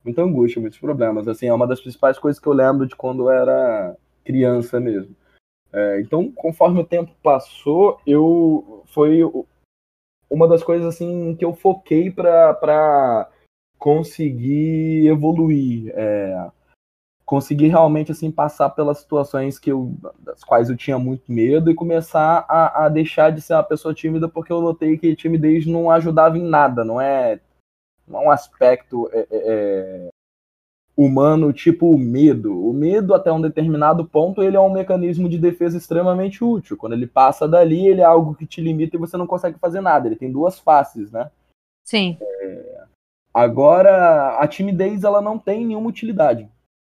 [0.05, 1.29] muita angústia, muitos problemas.
[1.29, 5.15] Assim, é uma das principais coisas que eu lembro de quando eu era criança mesmo.
[5.73, 9.21] É, então, conforme o tempo passou, eu foi
[10.33, 13.29] uma das coisas assim que eu foquei para
[13.79, 16.51] conseguir evoluir, é,
[17.27, 21.75] conseguir realmente assim passar pelas situações que eu, das quais eu tinha muito medo e
[21.75, 25.91] começar a, a deixar de ser uma pessoa tímida porque eu notei que timidez não
[25.91, 27.41] ajudava em nada, não é
[28.09, 30.09] um aspecto é, é, é,
[30.97, 32.69] humano tipo o medo.
[32.69, 36.77] O medo, até um determinado ponto, ele é um mecanismo de defesa extremamente útil.
[36.77, 39.81] Quando ele passa dali, ele é algo que te limita e você não consegue fazer
[39.81, 40.07] nada.
[40.07, 41.31] Ele tem duas faces, né?
[41.85, 42.17] Sim.
[42.21, 42.85] É...
[43.35, 46.49] Agora, a timidez, ela não tem nenhuma utilidade.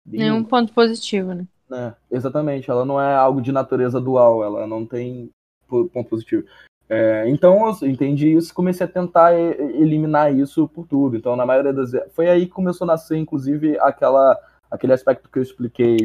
[0.05, 1.45] Nenhum ponto positivo, né?
[1.71, 2.71] É, exatamente.
[2.71, 4.43] Ela não é algo de natureza dual.
[4.43, 5.29] Ela não tem
[5.67, 6.47] ponto positivo.
[6.89, 11.15] É, então eu entendi isso comecei a tentar eliminar isso por tudo.
[11.15, 14.35] Então, na maioria das foi aí que começou a nascer, inclusive, aquela,
[14.71, 15.97] aquele aspecto que eu expliquei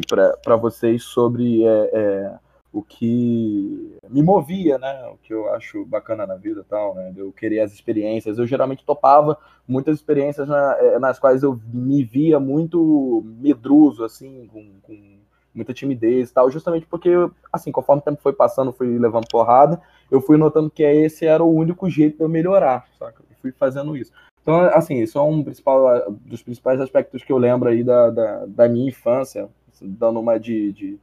[0.43, 2.33] para vocês sobre é, é,
[2.71, 5.07] o que me movia, né?
[5.07, 7.11] O que eu acho bacana na vida tal, né?
[7.17, 8.37] Eu queria as experiências.
[8.37, 14.47] Eu geralmente topava muitas experiências na, é, nas quais eu me via muito medroso, assim,
[14.53, 15.15] com, com
[15.55, 17.09] muita timidez e tal, justamente porque,
[17.51, 21.43] assim, conforme o tempo foi passando, fui levando porrada, eu fui notando que esse era
[21.43, 23.23] o único jeito de eu melhorar, saca?
[23.29, 24.11] Eu fui fazendo isso.
[24.41, 28.45] Então, assim, isso é um principal, dos principais aspectos que eu lembro aí da, da,
[28.45, 29.49] da minha infância,
[29.81, 30.99] dando uma de, de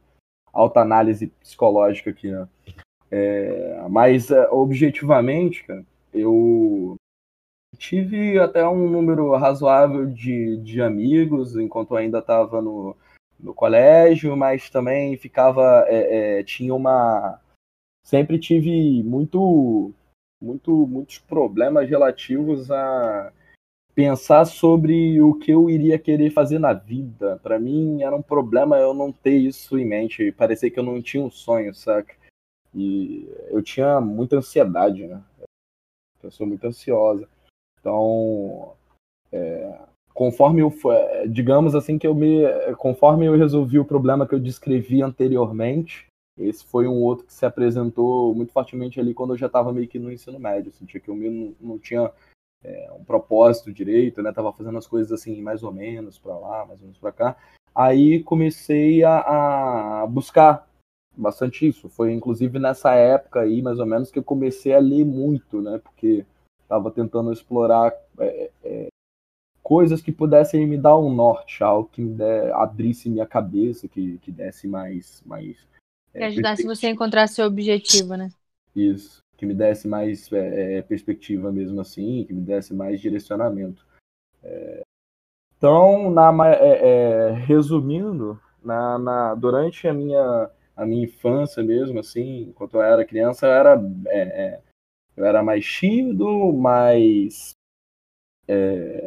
[0.53, 2.47] alta análise psicológica aqui, né?
[3.11, 5.83] É, mas, é, objetivamente, cara,
[6.13, 6.95] eu
[7.77, 12.95] tive até um número razoável de, de amigos enquanto ainda estava no,
[13.39, 15.85] no colégio, mas também ficava.
[15.87, 17.39] É, é, tinha uma.
[18.05, 19.91] Sempre tive muito,
[20.41, 23.31] muito, muitos problemas relativos a
[23.95, 27.39] pensar sobre o que eu iria querer fazer na vida.
[27.41, 31.01] Para mim era um problema eu não ter isso em mente, parecia que eu não
[31.01, 32.15] tinha um sonho, saca?
[32.75, 35.21] E eu tinha muita ansiedade, né?
[36.21, 37.27] Eu sou muito ansiosa.
[37.79, 38.73] Então,
[39.31, 39.77] é,
[40.13, 40.73] conforme eu
[41.29, 42.43] digamos assim que eu me
[42.77, 47.45] conforme eu resolvi o problema que eu descrevi anteriormente esse foi um outro que se
[47.45, 51.09] apresentou muito fortemente ali quando eu já estava meio que no ensino médio sentia que
[51.09, 52.11] eu não, não tinha
[52.63, 56.65] é, um propósito direito né tava fazendo as coisas assim mais ou menos para lá
[56.65, 57.37] mais ou menos para cá
[57.75, 60.67] aí comecei a, a buscar
[61.15, 65.05] bastante isso foi inclusive nessa época aí mais ou menos que eu comecei a ler
[65.05, 66.25] muito né porque
[66.63, 68.87] estava tentando explorar é, é,
[69.63, 74.17] coisas que pudessem me dar um norte, algo que me der, abrisse minha cabeça, que,
[74.19, 75.23] que desse mais.
[75.25, 75.57] mais
[76.13, 78.29] que é, ajudasse você a encontrar seu objetivo, né?
[78.75, 79.21] Isso.
[79.35, 83.85] Que me desse mais é, é, perspectiva mesmo assim, que me desse mais direcionamento.
[84.43, 84.81] É,
[85.57, 92.75] então, na, é, resumindo, na, na, durante a minha, a minha infância mesmo, assim, enquanto
[92.75, 93.81] eu era criança, eu era,
[95.15, 97.53] eu era mais tímido, mais
[98.47, 99.05] é,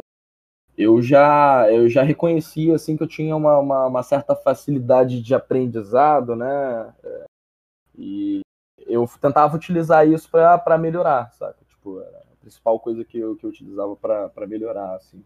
[0.76, 5.34] eu já eu já reconhecia assim que eu tinha uma, uma, uma certa facilidade de
[5.34, 6.94] aprendizado, né?
[7.02, 7.24] É,
[7.98, 8.40] e
[8.86, 11.56] eu tentava utilizar isso para melhorar, sabe?
[11.68, 15.24] Tipo, a principal coisa que eu, que eu utilizava para melhorar, assim.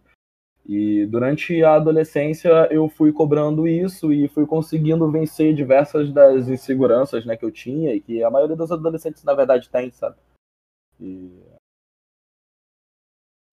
[0.66, 7.24] E durante a adolescência eu fui cobrando isso e fui conseguindo vencer diversas das inseguranças
[7.24, 10.16] né, que eu tinha e que a maioria dos adolescentes na verdade tem, sabe?
[11.00, 11.42] E...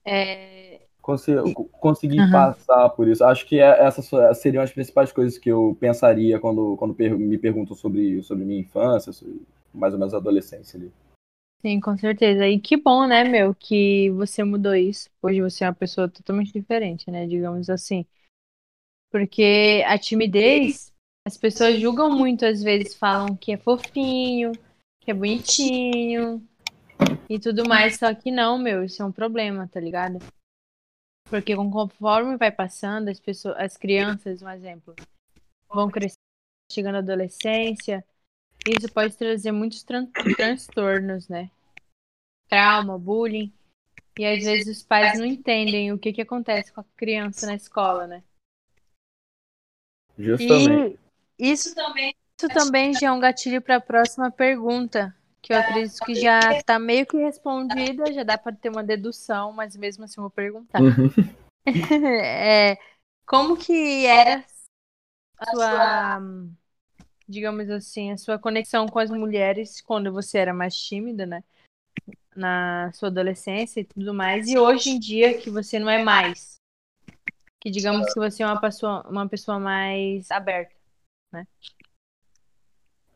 [0.05, 0.66] É...
[1.07, 2.29] Consegui, consegui uhum.
[2.29, 3.23] passar por isso.
[3.23, 7.77] Acho que é, essas seriam as principais coisas que eu pensaria quando, quando me perguntam
[7.77, 9.41] sobre, sobre minha infância, sobre
[9.73, 10.91] mais ou menos a adolescência ali.
[11.61, 12.45] Sim, com certeza.
[12.45, 15.09] E que bom, né, meu, que você mudou isso.
[15.21, 18.05] Hoje você é uma pessoa totalmente diferente, né, digamos assim.
[19.09, 20.91] Porque a timidez,
[21.25, 24.51] as pessoas julgam muito, às vezes falam que é fofinho,
[24.99, 26.45] que é bonitinho
[27.29, 30.19] e tudo mais, só que não, meu, isso é um problema, tá ligado?
[31.29, 34.95] Porque conforme vai passando, as pessoas, as crianças, um exemplo,
[35.69, 36.17] vão crescendo,
[36.71, 38.05] chegando à adolescência,
[38.67, 40.05] isso pode trazer muitos tran
[40.35, 41.49] transtornos, né?
[42.49, 43.53] Trauma, bullying.
[44.17, 47.55] E às vezes os pais não entendem o que, que acontece com a criança na
[47.55, 48.23] escola, né?
[50.17, 50.99] Justamente.
[51.37, 55.15] E isso também, isso também já é um gatilho para a próxima pergunta,
[55.47, 59.53] que eu acredito que já está meio que respondida, já dá para ter uma dedução,
[59.53, 60.81] mas mesmo assim vou perguntar.
[60.81, 61.09] Uhum.
[62.21, 62.77] é,
[63.25, 64.43] como que era
[65.39, 66.21] a sua
[67.25, 71.43] digamos assim, a sua conexão com as mulheres quando você era mais tímida, né?
[72.35, 76.57] Na sua adolescência e tudo mais, e hoje em dia que você não é mais.
[77.59, 80.75] Que digamos que você é uma pessoa, uma pessoa mais aberta,
[81.31, 81.47] né?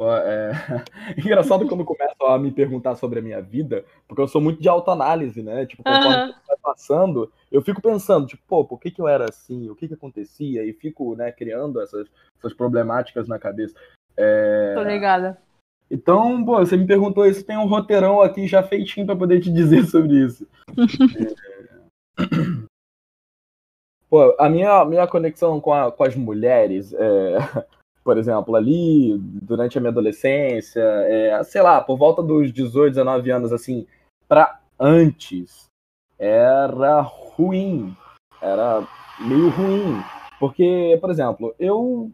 [0.10, 0.52] É...
[1.18, 4.70] Engraçado quando começam a me perguntar sobre a minha vida, porque eu sou muito de
[4.70, 5.66] autoanálise, né?
[5.66, 9.70] Tipo, conforme vai passando, eu fico pensando, tipo, pô, por que, que eu era assim?
[9.70, 10.64] O que, que acontecia?
[10.64, 13.76] E fico, né, criando essas, essas problemáticas na cabeça.
[14.18, 14.74] É...
[14.76, 15.38] Tô ligada.
[15.90, 19.52] Então, pô, você me perguntou isso, tem um roteirão aqui já feitinho para poder te
[19.54, 20.48] dizer sobre isso.
[21.18, 21.52] é...
[24.10, 27.38] Pô, a minha, minha conexão com, a, com as mulheres, é...
[28.04, 33.32] por exemplo, ali, durante a minha adolescência, é, sei lá, por volta dos 18, 19
[33.32, 33.86] anos, assim,
[34.28, 35.66] para antes,
[36.18, 37.96] era ruim.
[38.42, 38.88] Era
[39.20, 40.02] meio ruim.
[40.40, 42.12] Porque, por exemplo, eu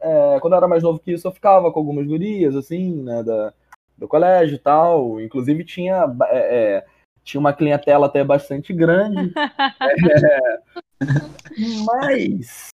[0.00, 3.22] é, quando eu era mais novo que isso, eu ficava com algumas gurias, assim, né,
[3.22, 3.52] da,
[3.96, 5.20] do colégio e tal.
[5.20, 6.86] Inclusive tinha, é, é,
[7.22, 9.32] tinha uma clientela até bastante grande.
[11.02, 12.68] É, mas,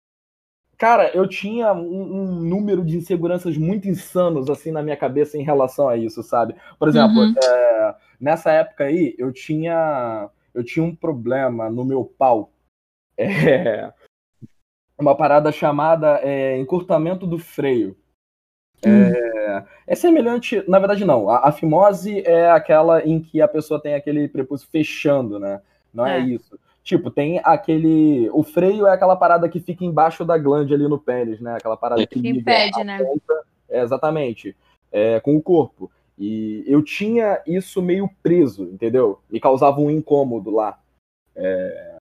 [0.76, 5.42] cara, eu tinha um, um, número de inseguranças muito insanos, assim, na minha cabeça em
[5.42, 6.54] relação a isso, sabe?
[6.78, 7.34] Por exemplo, uhum.
[7.42, 12.52] É, nessa época aí, eu tinha, eu tinha um problema no meu pau.
[13.18, 13.92] É,
[14.98, 17.96] uma parada chamada é, encurtamento do freio.
[18.84, 19.12] Hum.
[19.12, 21.28] É, é, semelhante, na verdade não.
[21.28, 25.60] A, a, fimose é aquela em que a pessoa tem aquele prepúcio fechando, né?
[25.92, 26.18] Não é.
[26.18, 26.20] é.
[26.20, 26.58] isso.
[26.87, 28.30] Tipo, tem aquele.
[28.32, 31.57] O freio é aquela parada que fica embaixo da glande ali no pênis, né?
[31.57, 33.03] Aquela parada que, que impede, né?
[33.03, 34.57] Ponta, é, exatamente.
[34.93, 35.91] É, com o corpo.
[36.16, 39.18] E eu tinha isso meio preso, entendeu?
[39.28, 40.78] Me causava um incômodo lá.
[41.34, 41.97] É...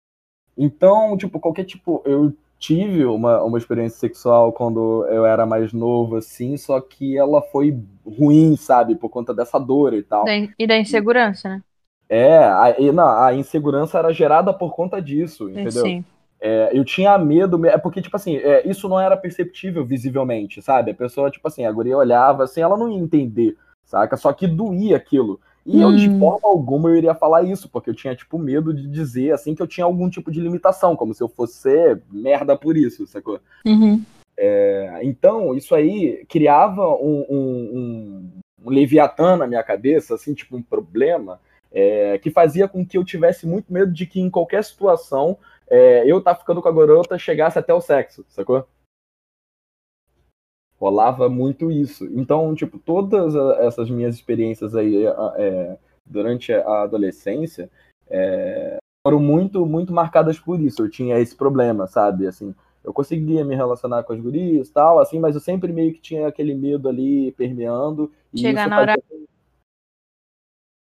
[0.56, 2.04] Então, tipo, qualquer tipo.
[2.06, 7.42] Eu tive uma, uma experiência sexual quando eu era mais novo, assim, só que ela
[7.42, 7.76] foi
[8.06, 10.26] ruim, sabe, por conta dessa dor e tal.
[10.60, 11.64] E da insegurança, né?
[12.10, 15.84] É, a, e, não, a insegurança era gerada por conta disso, entendeu?
[15.84, 16.06] Sim.
[16.40, 20.92] É, eu tinha medo, é porque, tipo assim, é, isso não era perceptível visivelmente, sabe?
[20.92, 24.16] A pessoa, tipo assim, a guria olhava, assim, ela não ia entender, saca?
[24.18, 25.40] Só que doía aquilo.
[25.66, 25.82] E hum.
[25.82, 26.20] eu, de hum.
[26.20, 29.62] forma alguma, eu iria falar isso, porque eu tinha, tipo, medo de dizer, assim, que
[29.62, 33.40] eu tinha algum tipo de limitação, como se eu fosse merda por isso, sacou?
[33.66, 34.04] Uhum.
[34.38, 38.32] É, então, isso aí criava um, um, um,
[38.66, 41.40] um, leviatã na minha cabeça, assim, tipo, um problema,
[41.76, 46.10] é, que fazia com que eu tivesse muito medo de que em qualquer situação é,
[46.10, 48.66] eu tá ficando com a garota chegasse até o sexo, sacou?
[50.80, 52.06] rolava muito isso.
[52.12, 55.06] Então, tipo, todas essas minhas experiências aí
[55.36, 57.70] é, durante a adolescência
[58.08, 60.84] é, foram muito, muito marcadas por isso.
[60.84, 62.28] Eu tinha esse problema, sabe?
[62.28, 62.54] Assim,
[62.84, 66.02] eu conseguia me relacionar com as gurias e tal, assim, mas eu sempre meio que
[66.02, 68.12] tinha aquele medo ali permeando.
[68.36, 68.96] Chegar na hora.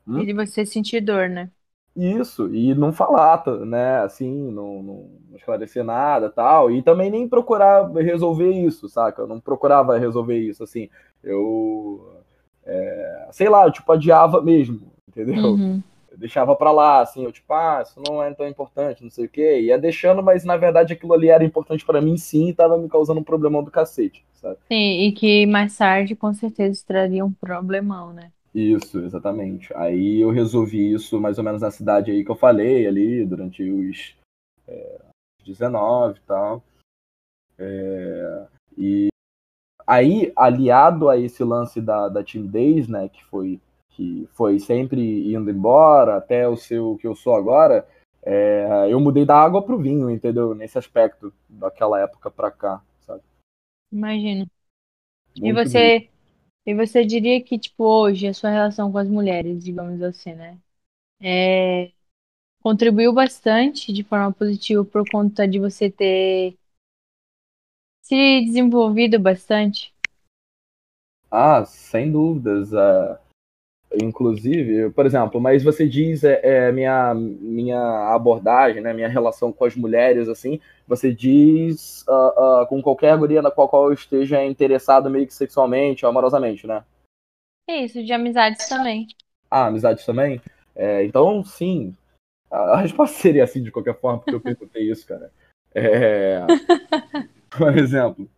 [0.07, 0.23] Hum?
[0.23, 1.51] E de você sentir dor, né?
[1.99, 7.91] Isso, e não falar, né, assim, não, não, esclarecer nada tal, e também nem procurar
[7.95, 9.23] resolver isso, saca?
[9.23, 10.91] Eu não procurava resolver isso, assim,
[11.25, 12.23] eu,
[12.67, 15.59] é, sei lá, eu, tipo, adiava mesmo, entendeu?
[15.61, 15.85] Uhum.
[16.11, 19.27] Eu deixava pra lá, assim, eu, tipo, ah, isso não é tão importante, não sei
[19.27, 22.55] o quê, ia deixando, mas na verdade aquilo ali era importante para mim sim, e
[22.55, 24.59] tava me causando um problemão do cacete, sabe?
[24.71, 28.33] Sim, e que mais tarde, com certeza, traria um problemão, né?
[28.57, 29.71] Isso, exatamente.
[29.77, 33.63] Aí eu resolvi isso mais ou menos na cidade aí que eu falei, ali, durante
[33.63, 34.17] os.
[34.67, 34.99] É,
[35.45, 36.65] 19 e tal.
[37.59, 38.47] É,
[38.79, 39.09] e
[39.87, 45.51] aí, aliado a esse lance da, da timidez, né, que foi, que foi sempre indo
[45.51, 47.87] embora, até o seu que eu sou agora,
[48.23, 50.55] é, eu mudei da água pro vinho, entendeu?
[50.55, 53.23] Nesse aspecto, daquela época pra cá, sabe?
[53.93, 54.47] Imagino.
[55.37, 56.09] E você,
[56.67, 60.59] e você diria que, tipo, hoje a sua relação com as mulheres, digamos assim, né?
[61.21, 61.93] É,
[62.63, 66.59] contribuiu bastante de forma positiva por conta de você ter
[68.01, 69.93] se desenvolvido bastante?
[71.31, 72.73] Ah, sem dúvidas.
[72.73, 73.17] Uh,
[73.95, 79.65] inclusive, por exemplo, mas você diz é, é, minha minha abordagem, né, minha relação com
[79.65, 84.45] as mulheres, assim, você diz uh, uh, com qualquer guria na qual, qual eu esteja
[84.45, 86.85] interessado meio que sexualmente ou amorosamente, né?
[87.69, 89.09] É isso, de amizades também.
[89.51, 90.41] Ah, amizades também?
[90.75, 91.97] É, então, sim.
[92.51, 95.33] A, resposta seria assim de qualquer forma, porque eu perguntei isso, cara.
[95.75, 96.41] É,
[97.51, 98.29] por exemplo,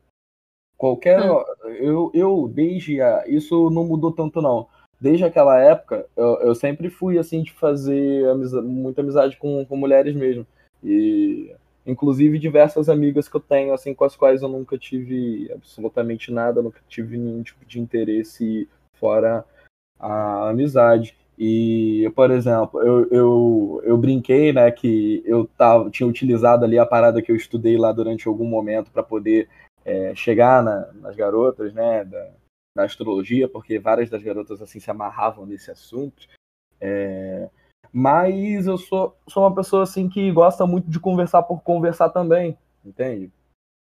[0.77, 1.21] qualquer.
[1.21, 1.45] Hum.
[1.79, 3.01] Eu, eu desde.
[3.03, 4.67] A, isso não mudou tanto, não
[5.01, 9.77] desde aquela época, eu, eu sempre fui assim de fazer amizade, muita amizade com, com
[9.77, 10.47] mulheres mesmo.
[10.83, 11.55] E
[11.87, 16.63] inclusive diversas amigas que eu tenho, assim, com as quais eu nunca tive absolutamente nada,
[16.63, 19.45] nunca tive nenhum tipo de interesse fora
[19.99, 21.17] a amizade.
[21.39, 26.85] E, por exemplo, eu, eu, eu brinquei, né, que eu tava, tinha utilizado ali a
[26.87, 29.49] parada que eu estudei lá durante algum momento para poder
[29.85, 32.29] é, chegar na, nas garotas, né, da,
[32.79, 36.29] da astrologia, porque várias das garotas assim se amarravam nesse assunto.
[36.81, 37.51] É...
[37.93, 42.57] Mas eu sou, sou uma pessoa assim que gosta muito de conversar por conversar também,
[42.85, 43.33] entende?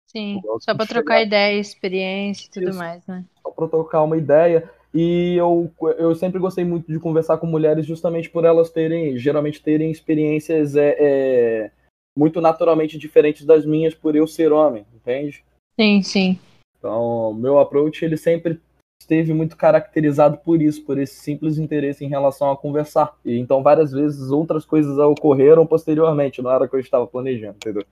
[0.07, 2.79] Sim, só para trocar ideia, experiência e tudo Isso.
[2.79, 3.23] mais, né?
[3.43, 4.67] Só para trocar uma ideia.
[4.93, 9.61] E eu, eu sempre gostei muito de conversar com mulheres justamente por elas terem, geralmente
[9.61, 11.71] terem experiências é, é,
[12.17, 15.43] muito naturalmente diferentes das minhas por eu ser homem, entende?
[15.79, 16.39] Sim, sim.
[16.79, 18.59] Então, meu approach, ele sempre
[19.07, 23.17] esteve muito caracterizado por isso, por esse simples interesse em relação a conversar.
[23.23, 27.55] E então várias vezes outras coisas ocorreram posteriormente, não era o que eu estava planejando,
[27.55, 27.85] entendeu?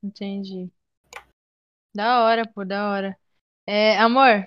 [0.00, 0.70] Entendi.
[1.92, 3.18] Da hora, pô, da hora.
[3.66, 4.46] É, amor,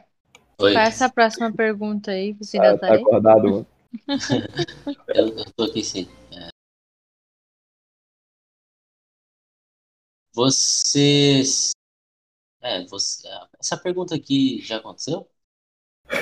[0.58, 0.74] Oi.
[0.74, 3.02] faça a próxima pergunta aí, você ainda ah, tá, tá aí?
[3.02, 3.68] acordado, mano.
[5.14, 6.08] eu, eu tô aqui sim.
[6.32, 6.48] É...
[10.34, 11.72] Vocês.
[12.62, 13.28] É, você...
[13.60, 15.28] Essa pergunta aqui já aconteceu?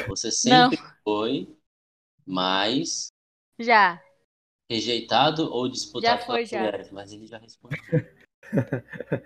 [0.08, 0.94] Você sempre Não.
[1.04, 1.56] foi
[2.26, 3.08] mais
[3.60, 4.04] Já.
[4.70, 6.60] rejeitado ou disputado Já foi, já.
[6.60, 7.80] mulheres, mas ele já respondeu.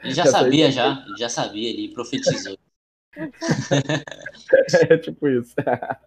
[0.04, 1.06] Ele já, Já sabia, já.
[1.06, 2.58] Ele já sabia, ele profetizou.
[4.90, 5.56] É tipo isso.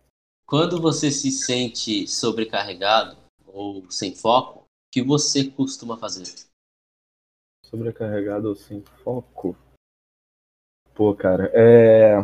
[0.47, 6.25] Quando você se sente sobrecarregado ou sem foco, o que você costuma fazer?
[7.65, 9.57] Sobrecarregado ou sem foco?
[10.95, 12.17] Pô, cara, é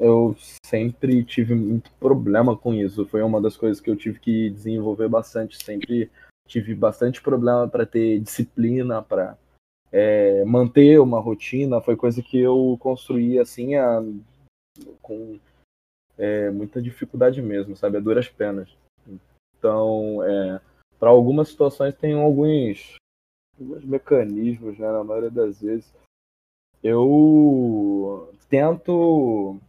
[0.00, 0.34] eu
[0.64, 3.06] sempre tive muito problema com isso.
[3.06, 5.62] Foi uma das coisas que eu tive que desenvolver bastante.
[5.62, 6.10] Sempre
[6.48, 9.36] tive bastante problema para ter disciplina, para
[9.92, 11.82] é, manter uma rotina.
[11.82, 14.02] Foi coisa que eu construí assim a,
[15.02, 15.38] com
[16.16, 17.98] é, muita dificuldade mesmo, sabe?
[17.98, 18.74] A duras penas.
[19.58, 20.62] Então, é,
[20.98, 22.96] para algumas situações tem alguns,
[23.58, 24.90] alguns mecanismos, né?
[24.90, 25.92] Na maioria das vezes.
[26.82, 29.60] Eu tento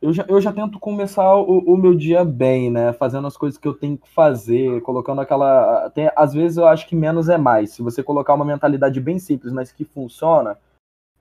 [0.00, 2.92] eu já, eu já tento começar o, o, meu dia bem, né?
[2.92, 5.90] Fazendo as coisas que eu tenho que fazer, colocando aquela.
[5.90, 7.70] Tem, às vezes eu acho que menos é mais.
[7.70, 10.58] Se você colocar uma mentalidade bem simples, mas que funciona,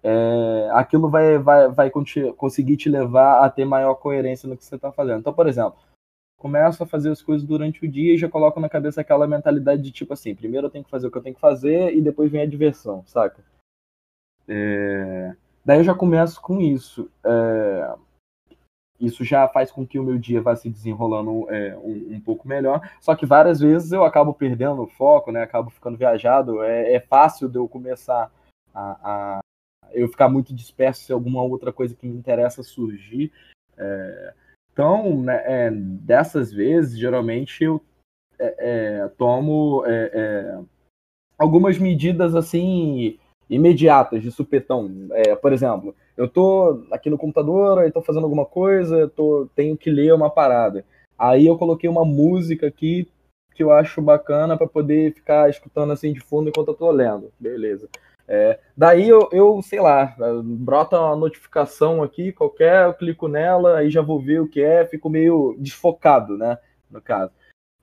[0.04, 1.92] é, aquilo vai, vai, vai
[2.38, 5.20] conseguir te levar a ter maior coerência no que você está fazendo.
[5.20, 5.80] Então, por exemplo,
[6.38, 9.82] começo a fazer as coisas durante o dia e já coloco na cabeça aquela mentalidade
[9.82, 12.02] de tipo assim: primeiro eu tenho que fazer o que eu tenho que fazer e
[12.02, 13.44] depois vem a diversão, saca?
[14.48, 15.34] É,
[15.66, 17.10] daí eu já começo com isso.
[17.24, 17.96] É,
[19.00, 22.48] isso já faz com que o meu dia vá se desenrolando é, um, um, pouco
[22.48, 22.82] melhor.
[23.02, 25.44] Só que várias vezes eu acabo perdendo o foco, né?
[25.44, 26.64] Acabo ficando viajado.
[26.64, 28.32] É, é fácil de eu começar
[28.74, 29.40] a, a,
[29.92, 33.32] eu ficar muito disperso se alguma outra coisa que me interessa surgir.
[33.78, 34.34] É,
[34.72, 37.82] então, né, é, dessas vezes, geralmente eu
[38.40, 38.56] é,
[39.04, 39.84] é, tomo
[41.38, 43.18] algumas medidas assim
[43.50, 44.90] imediatas de supetão.
[45.42, 49.90] por exemplo, eu tô aqui no computador, aí tô fazendo alguma coisa, tô, tenho que
[49.90, 50.86] ler uma parada.
[51.18, 53.08] Aí eu coloquei uma música aqui
[53.54, 57.32] que eu acho bacana para poder ficar escutando assim de fundo enquanto eu tô lendo.
[57.40, 57.88] Beleza.
[58.28, 63.90] É, daí eu, eu, sei lá, brota uma notificação aqui, qualquer, eu clico nela, aí
[63.90, 66.58] já vou ver o que é, fico meio desfocado, né?
[66.90, 67.32] No caso.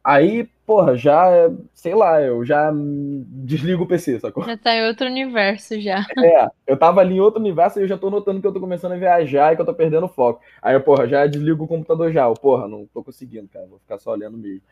[0.04, 1.28] Aí, porra, já,
[1.72, 4.44] sei lá, eu já desligo o PC, sacou?
[4.44, 6.04] Já tá em outro universo já.
[6.18, 8.60] É, eu tava ali em outro universo e eu já tô notando que eu tô
[8.60, 10.42] começando a viajar e que eu tô perdendo foco.
[10.60, 12.26] Aí, porra, já desligo o computador já.
[12.26, 14.62] Eu, porra, não tô conseguindo, cara, vou ficar só olhando mesmo.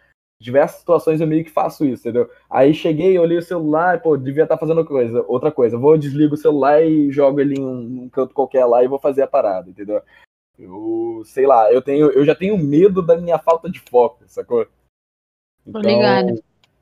[0.40, 2.30] Diversas situações eu meio que faço isso, entendeu?
[2.48, 5.76] Aí cheguei, olhei o celular, pô, devia estar tá fazendo coisa, outra coisa.
[5.76, 8.98] Vou, desligo o celular e jogo ele em um, um canto qualquer lá e vou
[8.98, 10.00] fazer a parada, entendeu?
[10.58, 14.66] Eu, sei lá, eu tenho, eu já tenho medo da minha falta de foco, sacou?
[15.70, 16.36] Então,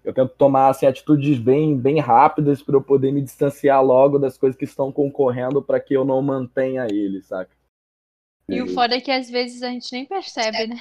[0.05, 4.39] eu tento tomar assim, atitudes bem, bem rápidas para eu poder me distanciar logo das
[4.39, 7.51] coisas que estão concorrendo para que eu não mantenha ele, saca?
[8.49, 10.81] E o foda é que às vezes a gente nem percebe, né?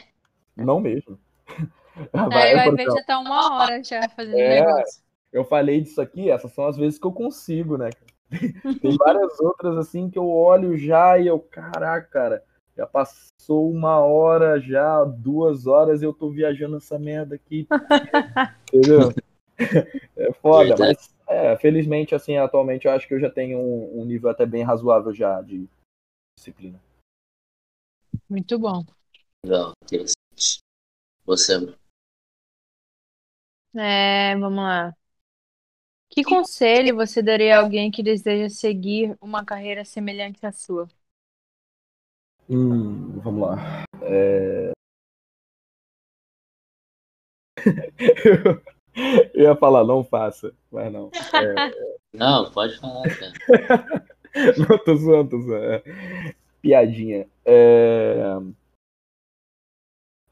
[0.55, 1.19] Não mesmo.
[2.13, 5.01] Vai, Aí vai ver já tá uma hora já fazendo é, negócio.
[5.31, 7.89] Eu falei disso aqui, essas são as vezes que eu consigo, né?
[8.81, 12.43] Tem várias outras assim que eu olho já e eu, caraca, cara,
[12.77, 17.67] já passou uma hora já, duas horas, e eu tô viajando essa merda aqui.
[18.71, 19.11] Entendeu?
[20.15, 24.05] É foda, mas é, felizmente, assim, atualmente eu acho que eu já tenho um, um
[24.05, 25.67] nível até bem razoável já de
[26.37, 26.79] disciplina.
[28.29, 28.83] Muito bom.
[29.43, 30.59] Legal, interessante.
[31.25, 31.53] Você.
[33.75, 34.93] É, vamos lá.
[36.09, 40.87] Que conselho você daria a alguém que deseja seguir uma carreira semelhante à sua?
[42.49, 43.83] Hum, vamos lá.
[44.03, 44.71] É...
[49.33, 51.11] Eu ia falar, não faça, mas não.
[51.33, 51.87] É...
[52.13, 54.07] Não, pode falar, cara.
[54.57, 55.63] não, tô zoando, tô zoando.
[55.63, 55.83] É...
[56.61, 57.29] Piadinha.
[57.45, 58.15] É...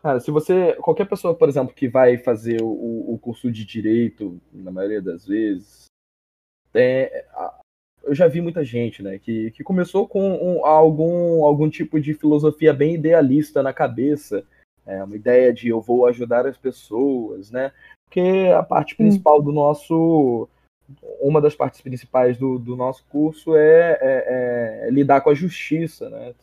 [0.02, 0.74] Cara, se você.
[0.78, 5.28] Qualquer pessoa, por exemplo, que vai fazer o, o curso de direito, na maioria das
[5.28, 5.86] vezes,
[6.74, 7.26] é,
[8.06, 12.14] eu já vi muita gente, né, que, que começou com um, algum, algum tipo de
[12.14, 14.46] filosofia bem idealista na cabeça,
[14.86, 17.72] é, uma ideia de eu vou ajudar as pessoas, né,
[18.06, 20.48] porque a parte principal do nosso,
[21.20, 26.10] uma das partes principais do, do nosso curso é, é, é lidar com a justiça,
[26.10, 26.34] né,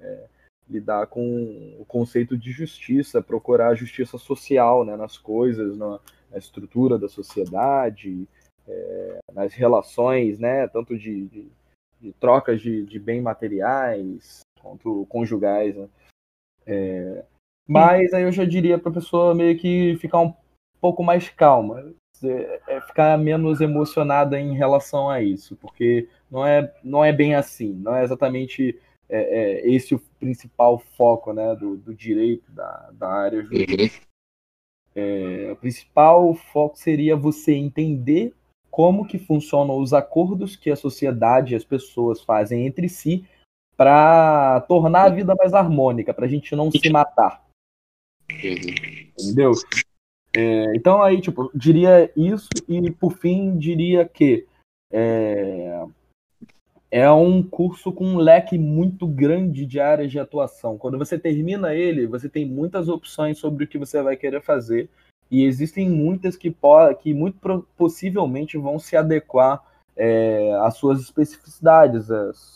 [0.00, 0.24] é,
[0.68, 5.98] lidar com o conceito de justiça, procurar a justiça social, né, nas coisas, na,
[6.30, 8.28] na estrutura da sociedade,
[8.70, 11.46] é, nas relações, né, tanto de, de,
[12.00, 15.74] de trocas de, de bens materiais quanto conjugais.
[15.76, 15.88] Né?
[16.66, 17.24] É,
[17.66, 20.34] mas aí eu já diria para a pessoa meio que ficar um
[20.80, 21.92] pouco mais calma,
[22.22, 27.72] é, ficar menos emocionada em relação a isso, porque não é, não é bem assim,
[27.72, 33.08] não é exatamente é, é, esse o principal foco né, do, do direito, da, da
[33.08, 33.82] área jurídica.
[33.82, 34.10] Uhum.
[34.94, 38.34] É, o principal foco seria você entender
[38.70, 43.26] como que funcionam os acordos que a sociedade e as pessoas fazem entre si
[43.76, 47.44] para tornar a vida mais harmônica, para a gente não se matar.
[48.30, 49.52] Entendeu?
[50.36, 54.46] É, então aí, tipo, diria isso e por fim diria que
[54.92, 55.82] é,
[56.90, 60.78] é um curso com um leque muito grande de áreas de atuação.
[60.78, 64.88] Quando você termina ele, você tem muitas opções sobre o que você vai querer fazer
[65.30, 66.54] e existem muitas que,
[67.00, 69.62] que muito possivelmente vão se adequar
[69.96, 72.54] é, às suas especificidades, as,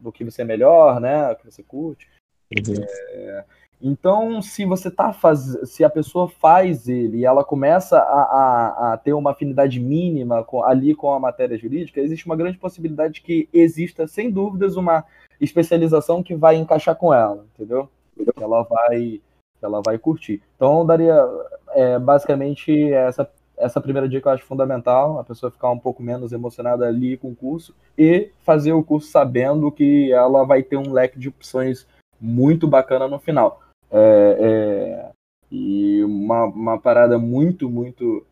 [0.00, 2.08] do que você é melhor, né, o que você curte.
[2.52, 2.84] Uhum.
[3.12, 3.44] É,
[3.82, 5.56] então, se você tá faz...
[5.64, 10.44] se a pessoa faz ele e ela começa a, a, a ter uma afinidade mínima
[10.44, 15.04] com, ali com a matéria jurídica, existe uma grande possibilidade que exista, sem dúvidas, uma
[15.40, 17.88] especialização que vai encaixar com ela, entendeu?
[18.14, 19.20] Que ela vai,
[19.62, 20.42] ela vai curtir.
[20.56, 21.26] Então, daria
[21.70, 26.32] é, basicamente essa, essa primeira dica eu acho fundamental, a pessoa ficar um pouco menos
[26.32, 30.92] emocionada ali com o curso e fazer o curso sabendo que ela vai ter um
[30.92, 31.86] leque de opções
[32.20, 33.60] muito bacana no final.
[33.90, 35.10] É, é,
[35.50, 38.24] e uma, uma parada muito, muito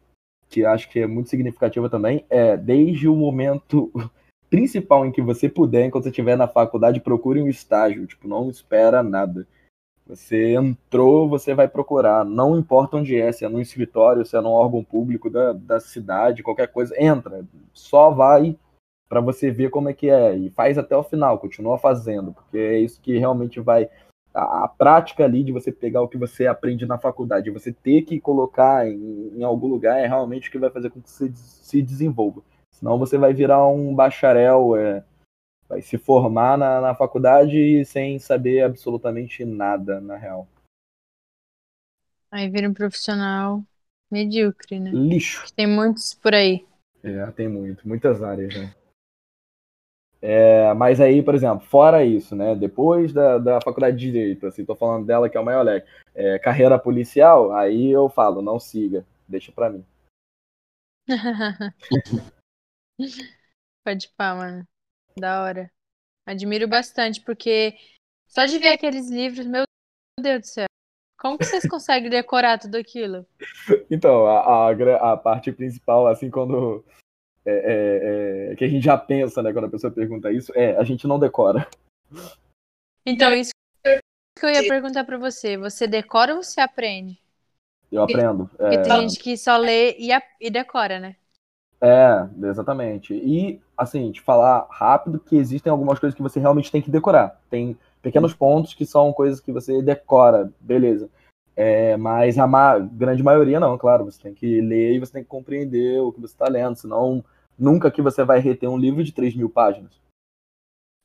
[0.48, 3.92] que acho que é muito significativa também é desde o momento
[4.48, 8.48] principal em que você puder, enquanto você estiver na faculdade, procure um estágio, tipo, não
[8.48, 9.46] espera nada.
[10.08, 12.24] Você entrou, você vai procurar.
[12.24, 15.78] Não importa onde é, se é num escritório, se é num órgão público da, da
[15.78, 17.44] cidade, qualquer coisa, entra.
[17.74, 18.56] Só vai
[19.06, 20.34] para você ver como é que é.
[20.34, 23.90] E faz até o final, continua fazendo, porque é isso que realmente vai.
[24.32, 28.02] A, a prática ali de você pegar o que você aprende na faculdade, você ter
[28.02, 31.30] que colocar em, em algum lugar, é realmente o que vai fazer com que você
[31.34, 32.42] se desenvolva.
[32.72, 34.74] Senão você vai virar um bacharel.
[34.74, 35.04] É,
[35.68, 40.48] vai se formar na, na faculdade sem saber absolutamente nada, na real.
[42.30, 43.62] Aí vira um profissional
[44.10, 44.90] medíocre, né?
[44.92, 45.52] Lixo.
[45.54, 46.66] Tem muitos por aí.
[47.02, 48.74] É, tem muito, muitas áreas, né?
[50.20, 52.54] É, mas aí, por exemplo, fora isso, né?
[52.56, 55.88] Depois da, da faculdade de Direito, assim, tô falando dela que é o maior leque.
[56.14, 59.84] É, carreira policial, aí eu falo, não siga, deixa pra mim.
[63.84, 64.66] Pode pá, mano.
[65.20, 65.70] Da hora.
[66.26, 67.76] Admiro bastante, porque
[68.26, 69.64] só de ver aqueles livros, meu
[70.20, 70.66] Deus do céu.
[71.18, 73.26] Como que vocês conseguem decorar tudo aquilo?
[73.90, 76.84] Então, a, a, a parte principal, assim, quando.
[77.44, 80.76] É, é, é, que a gente já pensa, né, quando a pessoa pergunta isso, é
[80.76, 81.66] a gente não decora.
[83.06, 83.52] Então, isso
[84.38, 85.56] que eu ia perguntar pra você.
[85.56, 87.18] Você decora ou você aprende?
[87.90, 88.48] Eu aprendo.
[88.48, 88.82] Porque é.
[88.82, 91.16] tem gente que só lê e, e decora, né?
[91.80, 93.14] É, exatamente.
[93.14, 97.40] E, assim, te falar rápido que existem algumas coisas que você realmente tem que decorar.
[97.48, 101.08] Tem pequenos pontos que são coisas que você decora, beleza.
[101.56, 104.04] É, mas a ma- grande maioria não, claro.
[104.04, 107.24] Você tem que ler e você tem que compreender o que você está lendo, senão
[107.58, 109.92] nunca que você vai reter um livro de 3 mil páginas.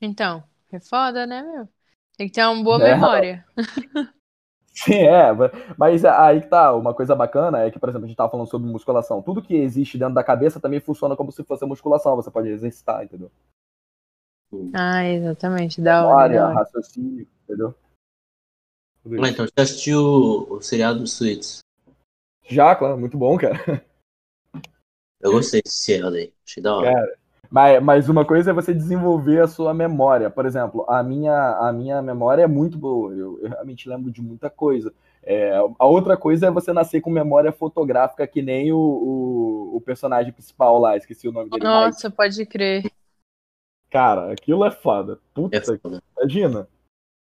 [0.02, 1.68] Então, é foda, né, meu?
[2.18, 2.94] Tem que ter uma boa É.
[2.94, 3.45] memória.
[4.74, 5.30] Sim, é,
[5.78, 8.50] mas aí que tá, uma coisa bacana é que, por exemplo, a gente tava falando
[8.50, 9.22] sobre musculação.
[9.22, 13.04] Tudo que existe dentro da cabeça também funciona como se fosse musculação, você pode exercitar,
[13.04, 13.32] entendeu?
[14.74, 15.80] Ah, exatamente.
[15.80, 16.54] Da hora, hora.
[16.56, 17.76] raciocínio, entendeu?
[19.22, 21.60] Ah, então, você assistiu o, o seriado do Suits?
[22.44, 23.86] Já, claro, muito bom, cara.
[25.20, 26.34] Eu gostei desse seriado aí.
[26.45, 26.94] Achei da hora.
[26.94, 27.20] Cara,
[27.54, 30.28] Mas, mas uma coisa é você desenvolver a sua memória.
[30.28, 33.14] Por exemplo, a minha, a minha memória é muito boa.
[33.14, 34.92] Eu, eu realmente lembro de muita coisa.
[35.22, 39.82] É, a outra coisa é você nascer com memória fotográfica, que nem o, o, o
[39.82, 41.64] personagem principal lá, esqueci o nome dele.
[41.64, 42.92] Nossa, pode crer.
[43.92, 45.20] Cara, aquilo é foda.
[45.32, 46.02] Puta, É foda.
[46.18, 46.68] imagina.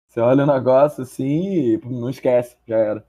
[0.09, 3.07] Você olha o negócio assim e não esquece, já era.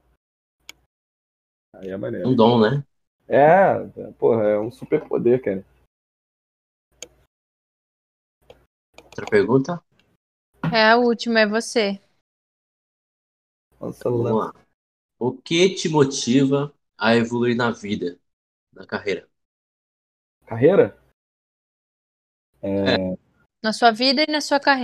[1.76, 2.28] Aí É maneiro.
[2.28, 2.84] um dom, né?
[3.26, 3.80] É,
[4.20, 5.64] porra, é um super poder, cara.
[9.16, 9.82] Outra pergunta?
[10.74, 12.02] É a última, é você.
[13.80, 14.46] Nossa, Vamos Lula.
[14.48, 14.54] lá.
[15.18, 18.20] O que te motiva a evoluir na vida,
[18.74, 19.26] na carreira?
[20.46, 20.98] Carreira?
[23.64, 24.84] Na sua vida e na sua carreira.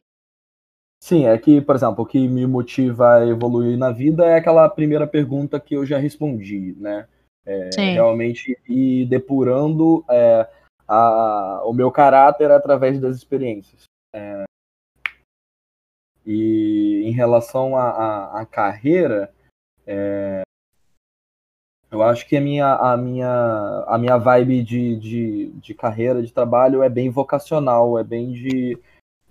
[1.03, 4.69] Sim, é que, por exemplo, o que me motiva a evoluir na vida é aquela
[4.69, 7.05] primeira pergunta que eu já respondi, né?
[7.45, 7.93] É, Sim.
[7.95, 10.47] realmente ir depurando é,
[10.87, 13.90] a- o meu caráter através das experiências.
[14.13, 14.43] É,
[16.25, 19.33] e em relação à carreira,
[19.85, 20.41] é,
[21.89, 26.31] eu acho que a minha, a minha, a minha vibe de, de, de carreira, de
[26.31, 28.79] trabalho é bem vocacional, é bem de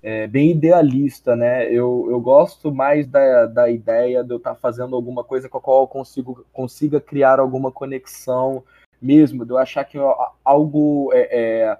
[0.02, 1.66] é, bem idealista, né?
[1.70, 5.60] Eu, eu gosto mais da, da ideia de eu estar fazendo alguma coisa com a
[5.60, 8.64] qual eu consigo, consiga criar alguma conexão
[9.00, 9.98] mesmo, de eu achar que
[10.44, 11.78] algo é, é,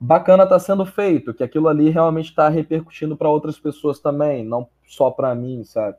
[0.00, 4.68] bacana está sendo feito, que aquilo ali realmente está repercutindo para outras pessoas também, não
[4.86, 5.98] só para mim, sabe?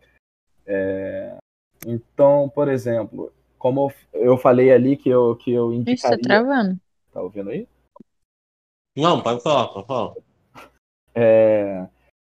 [0.66, 1.38] É,
[1.86, 6.22] então, por exemplo, como eu falei ali que eu, que eu tá indicaria...
[6.22, 6.80] travando.
[7.14, 7.68] Tá ouvindo aí?
[8.98, 10.14] Não, pode falar, pode falar.
[11.14, 11.88] É,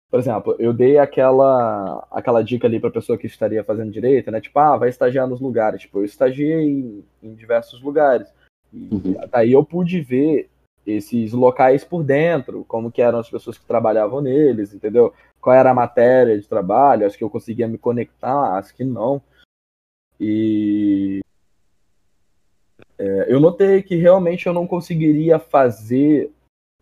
[0.09, 4.39] por exemplo, eu dei aquela, aquela dica ali para pessoa que estaria fazendo direito, né?
[4.39, 5.81] Tipo, ah, vai estagiar nos lugares.
[5.81, 8.31] Tipo, eu estagiei em, em diversos lugares.
[8.71, 9.15] E Uhum.
[9.29, 10.49] daí eu pude ver
[10.85, 15.13] esses locais por dentro, como que eram as pessoas que trabalhavam neles, entendeu?
[15.39, 19.21] Qual era a matéria de trabalho, acho que eu conseguia me conectar, acho que não.
[20.19, 21.21] E
[22.97, 26.31] é, eu notei que realmente eu não conseguiria fazer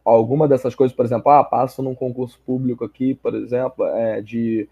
[0.03, 4.67] alguma dessas coisas, por exemplo, ah, passo num concurso público aqui, por exemplo, é, de,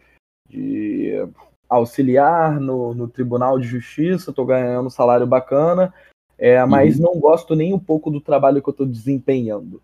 [0.48, 1.28] de
[1.70, 5.94] auxiliar no, no Tribunal de Justiça, estou ganhando um salário bacana,
[6.40, 9.82] é, mas não gosto nem um pouco do trabalho que eu estou desempenhando.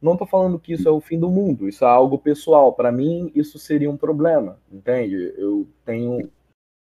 [0.00, 2.72] Não estou falando que isso é o fim do mundo, isso é algo pessoal.
[2.72, 5.34] Para mim, isso seria um problema, entende?
[5.36, 6.30] Eu tenho.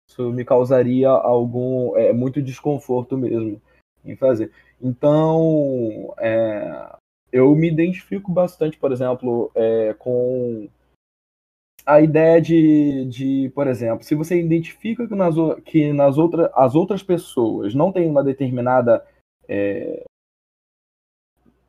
[0.08, 1.94] Isso me causaria algum.
[1.94, 3.60] É, muito desconforto mesmo
[4.02, 4.50] em fazer.
[4.80, 6.96] Então, é,
[7.30, 10.68] eu me identifico bastante, por exemplo, é, com
[11.84, 15.34] a ideia de, de, por exemplo, se você identifica que nas,
[15.64, 19.04] que nas outra, as outras pessoas não têm uma determinada
[19.48, 20.04] é,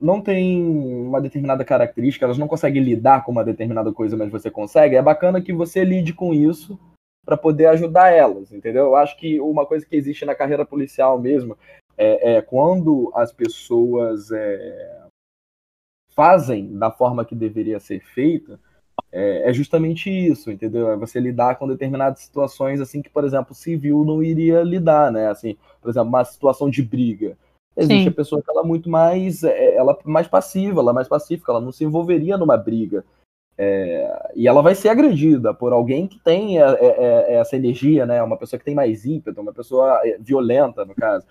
[0.03, 4.51] não tem uma determinada característica, elas não conseguem lidar com uma determinada coisa, mas você
[4.51, 6.77] consegue, é bacana que você lide com isso
[7.25, 8.83] para poder ajudar elas, entendeu?
[8.87, 11.57] Eu acho que uma coisa que existe na carreira policial mesmo
[11.97, 15.03] é, é quando as pessoas é,
[16.09, 18.59] fazem da forma que deveria ser feita,
[19.13, 20.89] é, é justamente isso, entendeu?
[20.89, 25.27] É você lidar com determinadas situações assim que, por exemplo, civil não iria lidar, né?
[25.27, 27.37] Assim, por exemplo, uma situação de briga.
[27.77, 28.09] Existe Sim.
[28.09, 31.07] a pessoa que ela é muito mais, é, ela é mais passiva, ela é mais
[31.07, 33.05] pacífica, ela não se envolveria numa briga.
[33.55, 38.07] É, e ela vai ser agredida por alguém que tem é, é, é, essa energia,
[38.07, 38.21] né?
[38.23, 41.25] Uma pessoa que tem mais ímpeto, uma pessoa é, violenta, no caso.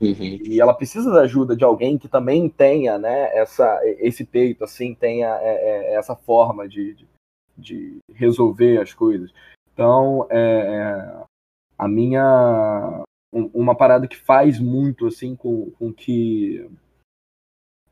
[0.00, 0.38] Uhum.
[0.44, 4.94] E ela precisa da ajuda de alguém que também tenha, né, essa, esse peito, assim,
[4.94, 7.06] tenha é, é, essa forma de, de,
[7.56, 9.32] de resolver as coisas.
[9.72, 11.24] Então, é, é,
[11.78, 13.02] a minha.
[13.32, 16.68] um- Uma parada que faz muito, assim, com, com que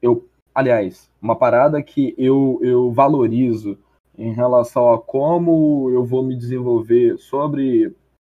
[0.02, 0.28] eu.
[0.54, 3.78] Aliás, uma parada que eu, eu valorizo
[4.16, 7.94] em relação a como eu vou me desenvolver sobre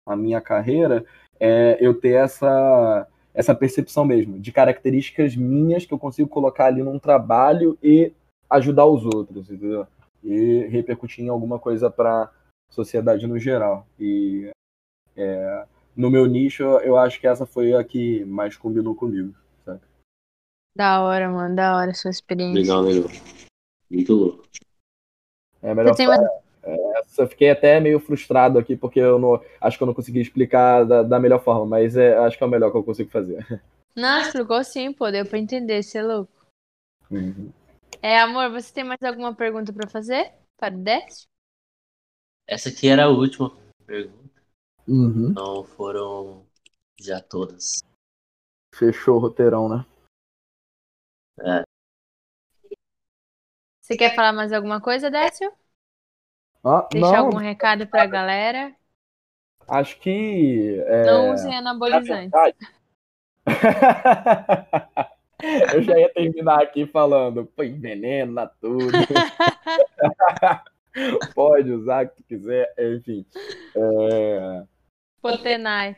[0.07, 1.05] a minha carreira
[1.40, 6.82] é eu ter essa, essa percepção mesmo, de características minhas que eu consigo colocar ali
[6.82, 8.12] num trabalho e
[8.51, 9.86] ajudar os outros, entendeu?
[10.23, 12.31] E repercutir em alguma coisa para a
[12.70, 13.86] sociedade no geral.
[13.98, 14.51] E
[15.16, 15.66] é,
[15.97, 19.35] no meu nicho, eu acho que essa foi a que mais combinou comigo.
[19.65, 19.81] sabe?
[20.77, 22.60] Da hora, mano, da hora a sua experiência.
[22.60, 23.10] Legal, legal.
[23.90, 24.48] Muito louco.
[25.62, 26.20] É melhor Você tem mais...
[27.19, 30.85] Eu fiquei até meio frustrado aqui, porque eu não acho que eu não consegui explicar
[30.85, 33.45] da, da melhor forma, mas é, acho que é o melhor que eu consigo fazer.
[33.97, 36.32] Não, explicou sim, pô, deu pra entender, você é louco.
[37.11, 37.53] Uhum.
[38.01, 40.32] É, amor, você tem mais alguma pergunta pra fazer?
[40.57, 41.27] Para o Décio?
[42.47, 43.51] Essa aqui era a última
[43.85, 44.43] pergunta.
[44.86, 45.31] Uhum.
[45.31, 46.47] Então foram
[47.01, 47.82] já todas.
[48.74, 49.85] Fechou o roteirão, né?
[53.81, 55.53] Você quer falar mais alguma coisa, Décio?
[56.65, 58.75] Ah, Deixar não, algum recado pra galera?
[59.69, 60.83] acho que.
[60.87, 62.33] é, Não usem na anabolizantes.
[65.73, 68.93] eu já ia terminar aqui falando, pô, envenena tudo.
[71.35, 73.25] Pode usar o que tu quiser, enfim.
[73.75, 74.63] É,
[75.23, 75.97] Potenai.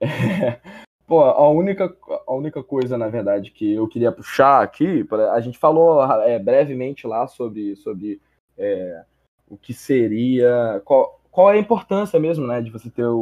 [1.06, 1.94] Pô, a única,
[2.26, 6.38] a única coisa, na verdade, que eu queria puxar aqui, pra- a gente falou é,
[6.38, 8.20] brevemente lá sobre, sobre
[8.56, 9.04] é,
[9.50, 13.18] o que seria, qual, qual é a importância mesmo, né, de você ter o,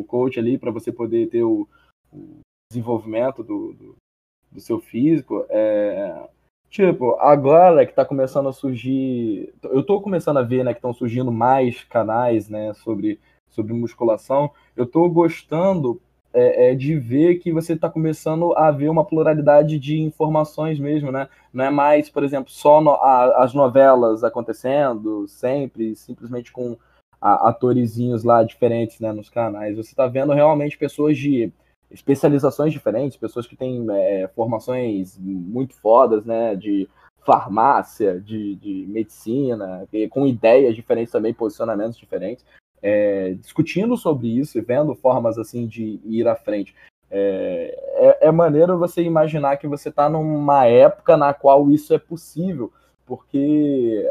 [0.00, 1.66] o coach ali para você poder ter o,
[2.12, 2.40] o
[2.70, 3.96] desenvolvimento do, do,
[4.52, 5.46] do seu físico.
[5.48, 6.28] É,
[6.68, 10.92] tipo, agora que tá começando a surgir, eu tô começando a ver, né, que estão
[10.92, 16.00] surgindo mais canais, né, sobre, sobre musculação, eu tô gostando
[16.32, 21.10] é, é de ver que você está começando a ver uma pluralidade de informações mesmo,
[21.10, 21.28] né?
[21.52, 26.76] Não é mais, por exemplo, só no, a, as novelas acontecendo sempre, simplesmente com
[27.20, 29.76] a, atorizinhos lá diferentes né, nos canais.
[29.76, 31.52] Você está vendo realmente pessoas de
[31.90, 36.54] especializações diferentes, pessoas que têm é, formações muito fodas, né?
[36.54, 36.88] De
[37.26, 42.44] farmácia, de, de medicina, com ideias diferentes também, posicionamentos diferentes
[42.82, 46.74] é, discutindo sobre isso e vendo formas assim de ir à frente.
[47.10, 51.98] É, é, é maneiro você imaginar que você está numa época na qual isso é
[51.98, 52.72] possível,
[53.04, 54.08] porque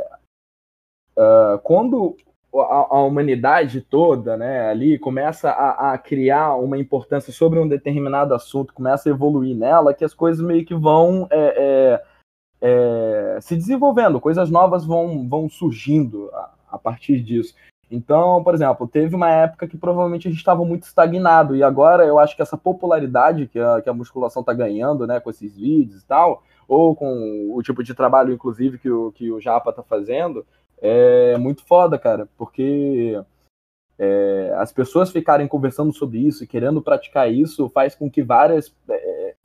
[1.17, 2.17] uh, quando
[2.53, 8.33] a, a, humanidade toda, né, ali começa a, a, criar uma importância sobre um determinado
[8.33, 12.03] assunto, começa a evoluir nela, que as coisas meio que vão é,
[12.61, 17.55] é, se desenvolvendo, coisas novas vão, vão surgindo a, a partir disso.
[17.91, 22.05] Então, por exemplo, teve uma época que provavelmente a gente estava muito estagnado, e agora
[22.05, 25.55] eu acho que essa popularidade que a, que a musculação está ganhando, né, com esses
[25.55, 29.71] vídeos e tal, ou com o tipo de trabalho, inclusive, que o, que o Japa
[29.71, 30.45] está fazendo,
[30.79, 33.19] é muito foda, cara, porque
[33.97, 38.71] é, as pessoas ficarem conversando sobre isso e querendo praticar isso faz com que várias,
[38.87, 39.35] é,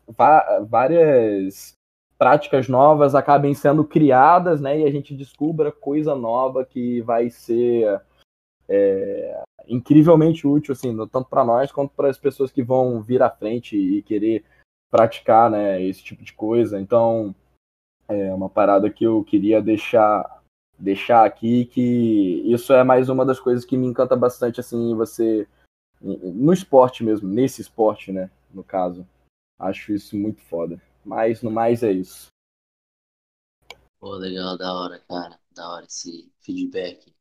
[0.69, 1.75] várias
[2.19, 8.01] práticas novas acabem sendo criadas, né, e a gente descubra coisa nova que vai ser
[8.69, 13.31] é, incrivelmente útil, assim, tanto para nós quanto para as pessoas que vão vir à
[13.31, 14.45] frente e querer
[14.91, 16.81] praticar, né, esse tipo de coisa.
[16.81, 17.35] Então,
[18.09, 20.43] é uma parada que eu queria deixar
[20.77, 25.49] deixar aqui que isso é mais uma das coisas que me encanta bastante, assim, você
[26.01, 29.07] no esporte mesmo, nesse esporte, né, no caso.
[29.59, 30.81] Acho isso muito foda.
[31.05, 32.27] Mas no mais é isso.
[33.99, 35.39] Pô, legal, da hora, cara.
[35.55, 37.14] Da hora esse feedback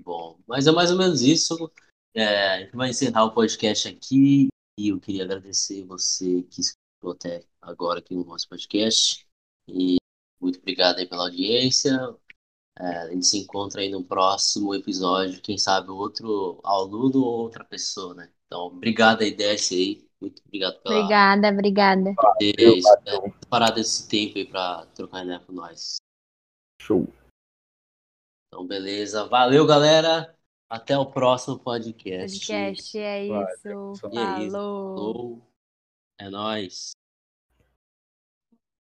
[0.00, 0.38] bom.
[0.46, 1.70] Mas é mais ou menos isso.
[2.14, 4.48] É, a gente vai encerrar o podcast aqui
[4.78, 9.26] e eu queria agradecer você que escutou até agora aqui no nosso podcast.
[9.68, 9.96] E
[10.40, 11.98] muito obrigado aí pela audiência.
[12.78, 17.64] É, a gente se encontra aí no próximo episódio, quem sabe outro aluno ou outra
[17.64, 18.30] pessoa, né?
[18.46, 20.06] Então, obrigado aí, Desce aí.
[20.20, 20.96] Muito obrigado pela.
[20.96, 22.14] Obrigada, obrigada.
[22.38, 25.96] Ter, é, parado esse tempo aí pra trocar ideia com nós.
[26.82, 27.08] Show.
[28.46, 29.26] Então, beleza.
[29.26, 30.34] Valeu, galera.
[30.68, 32.38] Até o próximo podcast.
[32.38, 33.34] Podcast, é isso.
[33.34, 33.62] É isso.
[33.62, 33.96] Falou.
[33.96, 35.52] Falou.
[36.18, 36.92] É nóis.